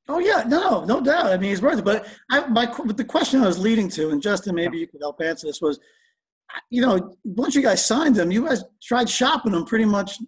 [0.06, 1.26] Oh yeah, no, no doubt.
[1.26, 1.84] I mean, he's worth it.
[1.84, 5.00] But I, my but the question I was leading to, and Justin, maybe you could
[5.02, 5.80] help answer this, was,
[6.70, 10.18] you know, once you guys signed him, you guys tried shopping him pretty much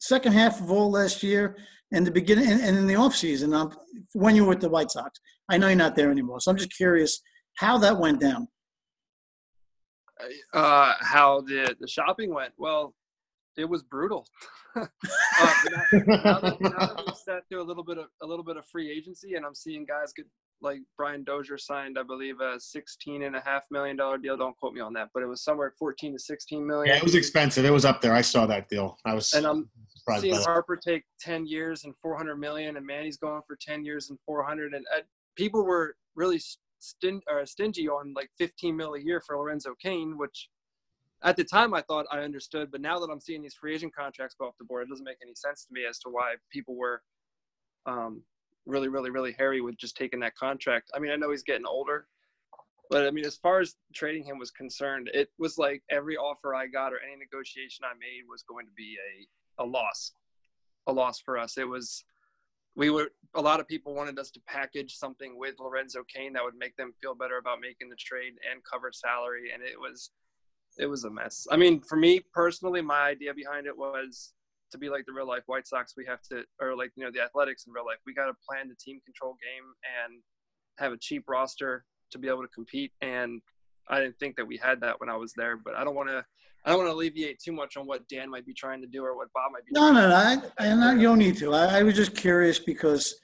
[0.00, 1.56] second half of all last year
[1.92, 3.72] and the beginning and, and in the off season um,
[4.12, 5.18] when you were with the White Sox.
[5.48, 7.20] I know you're not there anymore, so I'm just curious
[7.56, 8.48] how that went down.
[10.52, 12.52] Uh, how the the shopping went?
[12.58, 12.94] Well,
[13.56, 14.26] it was brutal.
[14.76, 14.86] uh,
[15.40, 18.56] now, now, that, now that we've sat through a little bit of a little bit
[18.56, 20.26] of free agency, and I'm seeing guys get
[20.62, 24.36] like Brian Dozier signed, I believe, a 16 and a half million dollar deal.
[24.36, 26.94] Don't quote me on that, but it was somewhere 14 to 16 million.
[26.94, 27.64] Yeah, it was expensive.
[27.64, 28.12] It was up there.
[28.12, 28.98] I saw that deal.
[29.04, 29.70] I was and I'm
[30.16, 30.44] surprised seeing.
[30.44, 34.74] Harper take 10 years and 400 million, and Manny's going for 10 years and 400.
[34.74, 35.00] And uh,
[35.36, 36.40] people were really
[36.78, 40.48] stin- or stingy on like 15 mil a year for Lorenzo Cain, which
[41.22, 43.94] at the time I thought I understood, but now that I'm seeing these free agent
[43.94, 46.34] contracts go off the board, it doesn't make any sense to me as to why
[46.50, 47.02] people were
[47.86, 48.22] um,
[48.66, 50.90] really, really, really hairy with just taking that contract.
[50.94, 52.06] I mean, I know he's getting older,
[52.88, 56.54] but I mean, as far as trading him was concerned, it was like every offer
[56.54, 59.26] I got or any negotiation I made was going to be a,
[59.60, 60.12] a loss,
[60.88, 61.58] a loss for us.
[61.58, 62.04] It was,
[62.74, 66.42] we were, a lot of people wanted us to package something with Lorenzo Cain that
[66.42, 69.50] would make them feel better about making the trade and cover salary.
[69.54, 70.10] And it was,
[70.78, 71.46] it was a mess.
[71.50, 74.32] I mean, for me personally, my idea behind it was
[74.72, 75.94] to be like the real life White Sox.
[75.96, 77.98] We have to, or like you know, the Athletics in real life.
[78.06, 79.66] We got to plan the team control game
[80.04, 80.22] and
[80.78, 82.92] have a cheap roster to be able to compete.
[83.00, 83.42] And
[83.88, 85.56] I didn't think that we had that when I was there.
[85.56, 86.24] But I don't want to,
[86.64, 89.04] I don't want to alleviate too much on what Dan might be trying to do
[89.04, 89.72] or what Bob might be.
[89.72, 90.14] No, no, no.
[90.14, 91.54] I, I, no, you don't need to.
[91.54, 93.14] I, I was just curious because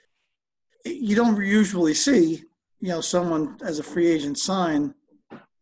[0.84, 2.42] you don't usually see,
[2.80, 4.94] you know, someone as a free agent sign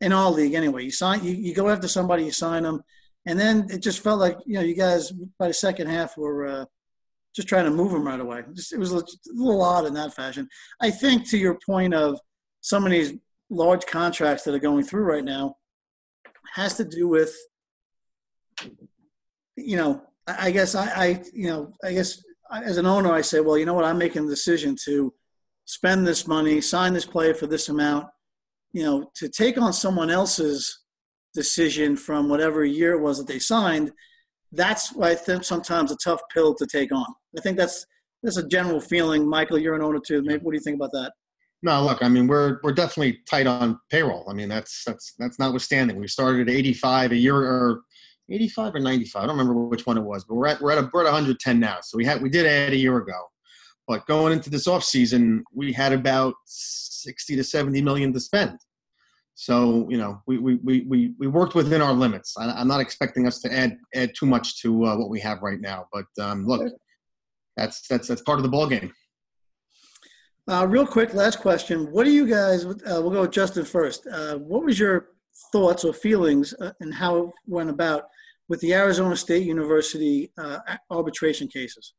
[0.00, 0.84] in our league anyway.
[0.84, 2.82] You sign, you, you go after somebody, you sign them,
[3.26, 6.46] and then it just felt like you know you guys by the second half were
[6.46, 6.64] uh,
[7.34, 8.42] just trying to move them right away.
[8.52, 9.02] Just, it was a
[9.32, 10.48] little odd in that fashion.
[10.80, 12.20] I think to your point of
[12.60, 13.14] some of these
[13.54, 15.56] large contracts that are going through right now
[16.54, 17.34] has to do with
[19.56, 23.40] you know I, guess I, I you know I guess as an owner I say
[23.40, 25.12] well you know what I'm making the decision to
[25.64, 28.06] spend this money sign this player for this amount
[28.74, 30.80] you know, to take on someone else's
[31.32, 33.92] decision from whatever year it was that they signed,
[34.52, 37.06] that's why I think sometimes a tough pill to take on.
[37.38, 37.86] I think that's
[38.22, 39.28] that's a general feeling.
[39.28, 40.22] Michael, you're an owner too.
[40.22, 41.12] Maybe what do you think about that?
[41.64, 44.28] No, look, I mean, we're we're definitely tight on payroll.
[44.28, 45.98] I mean, that's that's that's notwithstanding.
[45.98, 47.84] We started at 85 a year or
[48.28, 49.22] 85 or 95.
[49.22, 51.04] I don't remember which one it was, but we're at we're at a, we're at
[51.04, 51.78] 110 now.
[51.80, 53.18] So we had we did add a year ago,
[53.88, 58.58] but going into this off season, we had about 60 to 70 million to spend.
[59.34, 62.34] So you know, we we we we worked within our limits.
[62.38, 65.40] I, am not expecting us to add add too much to uh, what we have
[65.40, 66.70] right now, but um, look,
[67.56, 68.92] that's that's that's part of the ball game.
[70.46, 71.90] Uh, real quick, last question.
[71.90, 72.66] What do you guys?
[72.66, 74.06] Uh, we'll go with Justin first.
[74.06, 75.08] Uh, what was your
[75.52, 78.04] thoughts or feelings uh, and how it went about
[78.48, 80.58] with the Arizona State University uh,
[80.90, 81.94] arbitration cases?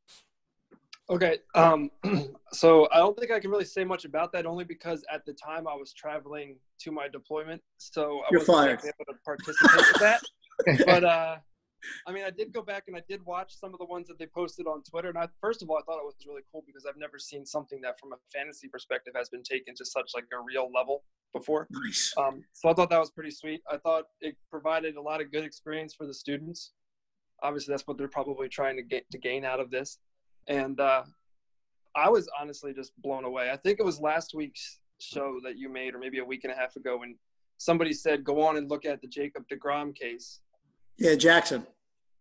[1.10, 1.38] Okay.
[1.56, 1.90] Um,
[2.52, 5.32] so I don't think I can really say much about that only because at the
[5.32, 7.62] time I was traveling to my deployment.
[7.78, 8.80] So I You're wasn't fired.
[8.80, 10.20] able to participate in that.
[10.86, 11.36] But uh,
[12.06, 14.18] I mean, I did go back and I did watch some of the ones that
[14.18, 15.08] they posted on Twitter.
[15.08, 17.44] And I, first of all, I thought it was really cool because I've never seen
[17.44, 21.04] something that from a fantasy perspective has been taken to such like a real level
[21.32, 21.66] before.
[21.70, 22.14] Nice.
[22.16, 23.62] Um, so I thought that was pretty sweet.
[23.70, 26.72] I thought it provided a lot of good experience for the students.
[27.42, 29.98] Obviously, that's what they're probably trying to get to gain out of this.
[30.48, 31.02] And uh,
[31.94, 33.50] I was honestly just blown away.
[33.50, 36.52] I think it was last week's show that you made, or maybe a week and
[36.52, 37.16] a half ago, when
[37.58, 40.40] somebody said, "Go on and look at the Jacob Degrom case."
[40.98, 41.66] Yeah, Jackson.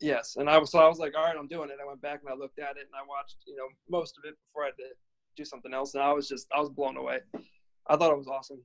[0.01, 2.01] Yes, and I was so I was like, "All right, I'm doing it." I went
[2.01, 4.63] back and I looked at it and I watched, you know, most of it before
[4.63, 4.89] I had to
[5.37, 7.19] do something else, and I was just I was blown away.
[7.87, 8.59] I thought it was awesome.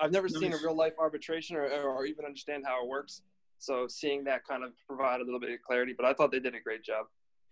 [0.00, 3.20] I've never seen a real life arbitration or, or even understand how it works.
[3.58, 6.40] So seeing that kind of provide a little bit of clarity, but I thought they
[6.40, 7.06] did a great job.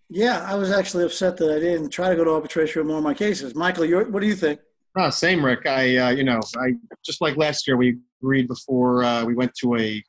[0.09, 2.97] Yeah, I was actually upset that I didn't try to go to arbitration with more
[2.97, 3.55] of my cases.
[3.55, 4.61] Michael, you're, what do you think?
[4.97, 5.67] Ah, same, Rick.
[5.67, 6.73] I, uh, you know, I
[7.05, 10.03] just like last year, we agreed before uh, we went to a,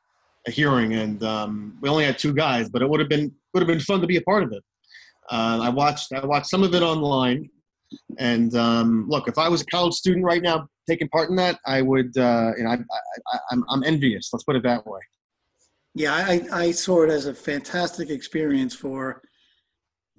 [0.46, 3.60] a hearing, and um, we only had two guys, but it would have been would
[3.60, 4.62] have been fun to be a part of it.
[5.30, 7.48] Uh, I watched I watched some of it online,
[8.18, 11.58] and um, look, if I was a college student right now taking part in that,
[11.66, 12.78] I would, uh, you know, I, I,
[13.32, 14.30] I, I'm I'm envious.
[14.32, 15.00] Let's put it that way.
[15.94, 19.22] Yeah, I, I saw it as a fantastic experience for,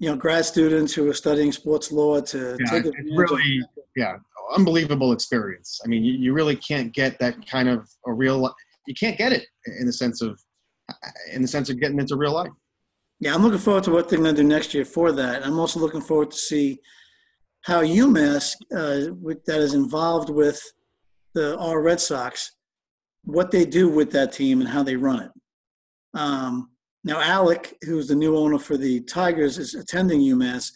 [0.01, 3.61] you know grad students who are studying sports law to Yeah, take advantage really
[3.95, 4.15] yeah,
[4.55, 5.79] unbelievable experience.
[5.83, 8.53] I mean, you, you really can't get that kind of a real.
[8.91, 9.45] You can't get it
[9.79, 10.37] in the sense of,
[11.31, 12.51] in the sense of getting into real life.
[13.21, 15.45] Yeah, I'm looking forward to what they're going to do next year for that.
[15.45, 16.79] I'm also looking forward to see
[17.61, 20.61] how UMass, uh, with, that is involved with
[21.33, 22.51] the our Red Sox,
[23.23, 25.31] what they do with that team and how they run it.
[26.13, 26.71] Um,
[27.05, 30.69] now, Alec, who's the new owner for the Tigers, is attending UMass.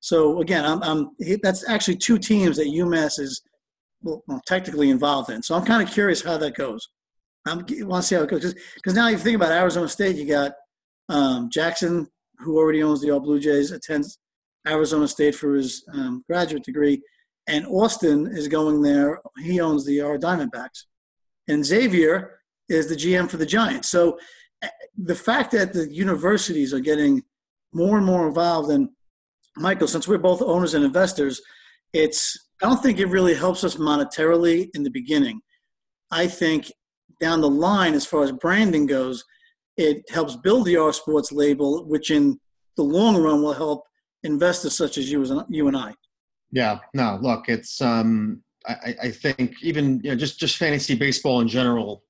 [0.00, 1.10] So again, I'm, I'm
[1.42, 3.40] that's actually two teams that UMass is
[4.02, 5.42] well, technically involved in.
[5.42, 6.90] So I'm kind of curious how that goes.
[7.46, 10.26] I want to see how it goes because now you think about Arizona State, you
[10.26, 10.52] got
[11.08, 14.18] um, Jackson, who already owns the All Blue Jays, attends
[14.66, 17.02] Arizona State for his um, graduate degree,
[17.46, 19.20] and Austin is going there.
[19.42, 20.84] He owns the R Diamondbacks,
[21.48, 23.88] and Xavier is the GM for the Giants.
[23.88, 24.18] So
[24.62, 27.22] eh, the fact that the universities are getting
[27.72, 28.90] more and more involved, and
[29.56, 31.40] Michael, since we're both owners and investors,
[31.92, 35.40] it's I don't think it really helps us monetarily in the beginning.
[36.12, 36.70] I think
[37.22, 39.24] down the line, as far as branding goes,
[39.76, 42.38] it helps build the R Sports label, which in
[42.76, 43.84] the long run will help
[44.24, 45.94] investors such as you, as you and I.
[46.50, 51.40] Yeah, no, look, it's um, I, I think even you know just just fantasy baseball
[51.40, 52.02] in general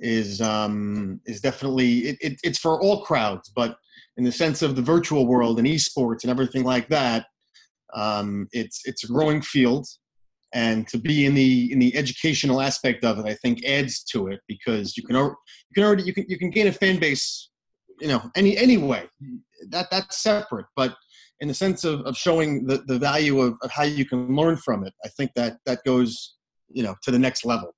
[0.00, 3.76] is um, is definitely it, it, it's for all crowds, but
[4.16, 7.26] in the sense of the virtual world and esports and everything like that,
[7.94, 9.86] um, it's it's a growing field,
[10.56, 14.28] and to be in the in the educational aspect of it, I think adds to
[14.28, 15.36] it because you can you
[15.74, 17.50] can already you can you can gain a fan base,
[18.00, 19.04] you know, any anyway.
[19.68, 20.96] That that's separate, but
[21.40, 24.56] in the sense of, of showing the, the value of, of how you can learn
[24.56, 26.36] from it, I think that that goes,
[26.70, 27.74] you know, to the next level.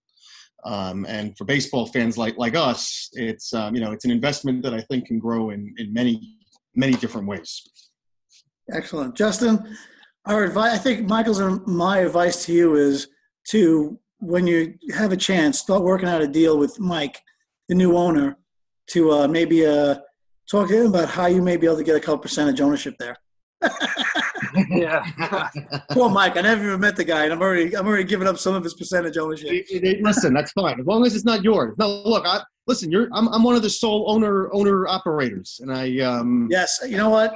[0.64, 4.62] Um, and for baseball fans like like us, it's um, you know it's an investment
[4.62, 6.36] that I think can grow in, in many
[6.76, 7.50] many different ways.
[8.70, 9.76] Excellent, Justin.
[10.28, 13.08] Our advice, I think, Michael's and my advice to you is
[13.50, 17.22] to when you have a chance, start working out a deal with Mike,
[17.68, 18.36] the new owner,
[18.90, 19.96] to uh, maybe uh,
[20.50, 22.94] talk to him about how you may be able to get a couple percentage ownership
[22.98, 23.16] there.
[24.68, 25.02] yeah.
[25.92, 26.36] Poor Mike.
[26.36, 28.62] I never even met the guy, and I'm already I'm already giving up some of
[28.64, 29.50] his percentage ownership.
[29.50, 31.74] It- it- it- listen, that's fine as long as it's not yours.
[31.78, 35.72] No, look, I, listen, you're I'm, I'm one of the sole owner owner operators, and
[35.72, 37.32] I um Yes, you know what?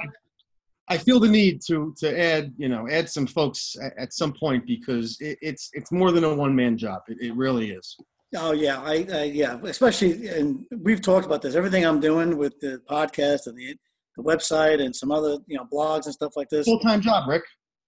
[0.89, 4.33] I feel the need to to add you know add some folks at, at some
[4.33, 7.01] point because it, it's it's more than a one man job.
[7.07, 7.95] It, it really is.
[8.35, 11.55] Oh yeah, I, I yeah, especially and we've talked about this.
[11.55, 13.75] Everything I'm doing with the podcast and the
[14.17, 16.65] the website and some other you know blogs and stuff like this.
[16.65, 17.43] Full time job, Rick.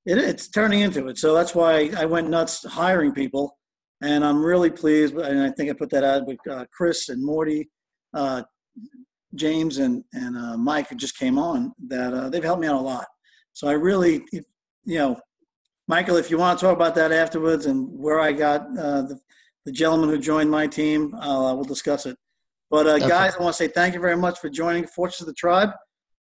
[0.06, 1.18] It, it's turning into it.
[1.18, 3.58] So that's why I went nuts hiring people,
[4.02, 5.16] and I'm really pleased.
[5.16, 7.70] And I think I put that out with uh, Chris and Morty,
[8.14, 8.44] uh,
[9.36, 11.74] James and and uh, Mike who just came on.
[11.88, 13.06] That uh, they've helped me out a lot.
[13.54, 14.46] So I really, if,
[14.84, 15.20] you know,
[15.88, 19.20] Michael, if you want to talk about that afterwards and where I got uh, the
[19.66, 22.18] the gentleman who joined my team, uh, we'll discuss it.
[22.70, 25.28] But uh, guys, I want to say thank you very much for joining Fortress of
[25.28, 25.70] the Tribe.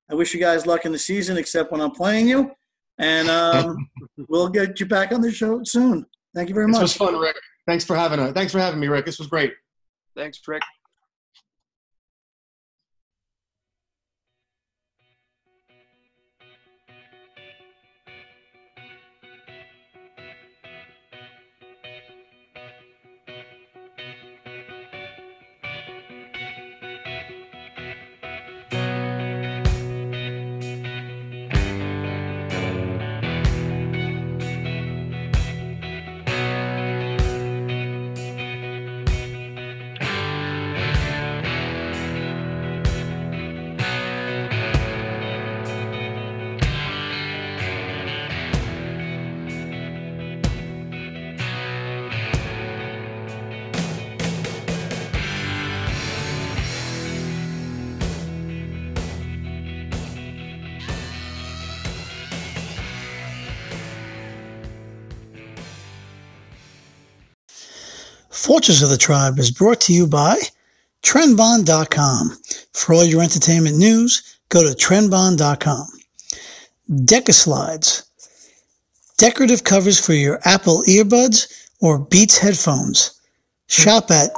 [0.09, 2.51] I wish you guys luck in the season, except when I'm playing you.
[2.97, 3.89] And um,
[4.29, 6.05] we'll get you back on the show soon.
[6.35, 6.81] Thank you very This much.
[6.83, 7.35] was fun, Rick.
[7.67, 8.33] Thanks for having us.
[8.33, 9.05] Thanks for having me, Rick.
[9.05, 9.53] This was great.
[10.15, 10.61] Thanks, Rick.
[68.45, 70.39] Fortress of the Tribe is brought to you by
[71.01, 72.37] Trendbond.com.
[72.73, 75.87] For all your entertainment news, go to Trendbond.com.
[76.87, 78.03] Dekaslides.
[79.17, 81.47] Decorative covers for your Apple earbuds
[81.81, 83.19] or Beats headphones.
[83.65, 84.29] Shop at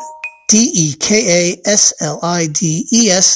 [0.47, 1.01] D-E-K-A-S-L-I-D-E-S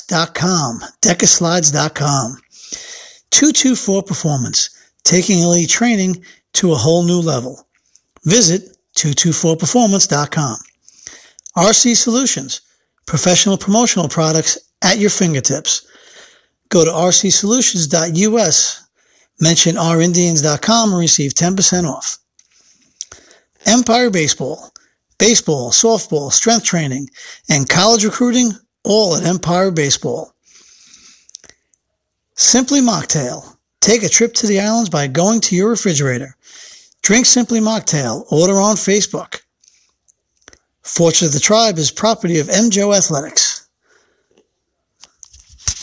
[0.05, 0.79] dot com.
[1.01, 2.37] Dekaslides.com.
[3.31, 4.69] 224 Performance.
[5.03, 7.67] Taking elite training to a whole new level.
[8.23, 10.57] Visit 224performance.com.
[11.57, 12.61] RC Solutions,
[13.05, 15.85] professional promotional products at your fingertips.
[16.69, 18.81] Go to rcsolutions.us
[19.41, 22.19] Mention ourindians.com and receive 10% off.
[23.65, 24.71] Empire Baseball,
[25.17, 27.09] baseball, softball, strength training,
[27.49, 28.51] and college recruiting,
[28.83, 30.35] all at Empire Baseball.
[32.35, 33.57] Simply Mocktail.
[33.81, 36.37] Take a trip to the islands by going to your refrigerator.
[37.01, 38.31] Drink Simply Mocktail.
[38.31, 39.41] Order on Facebook.
[40.83, 43.50] Fortress of the Tribe is property of MJO Athletics.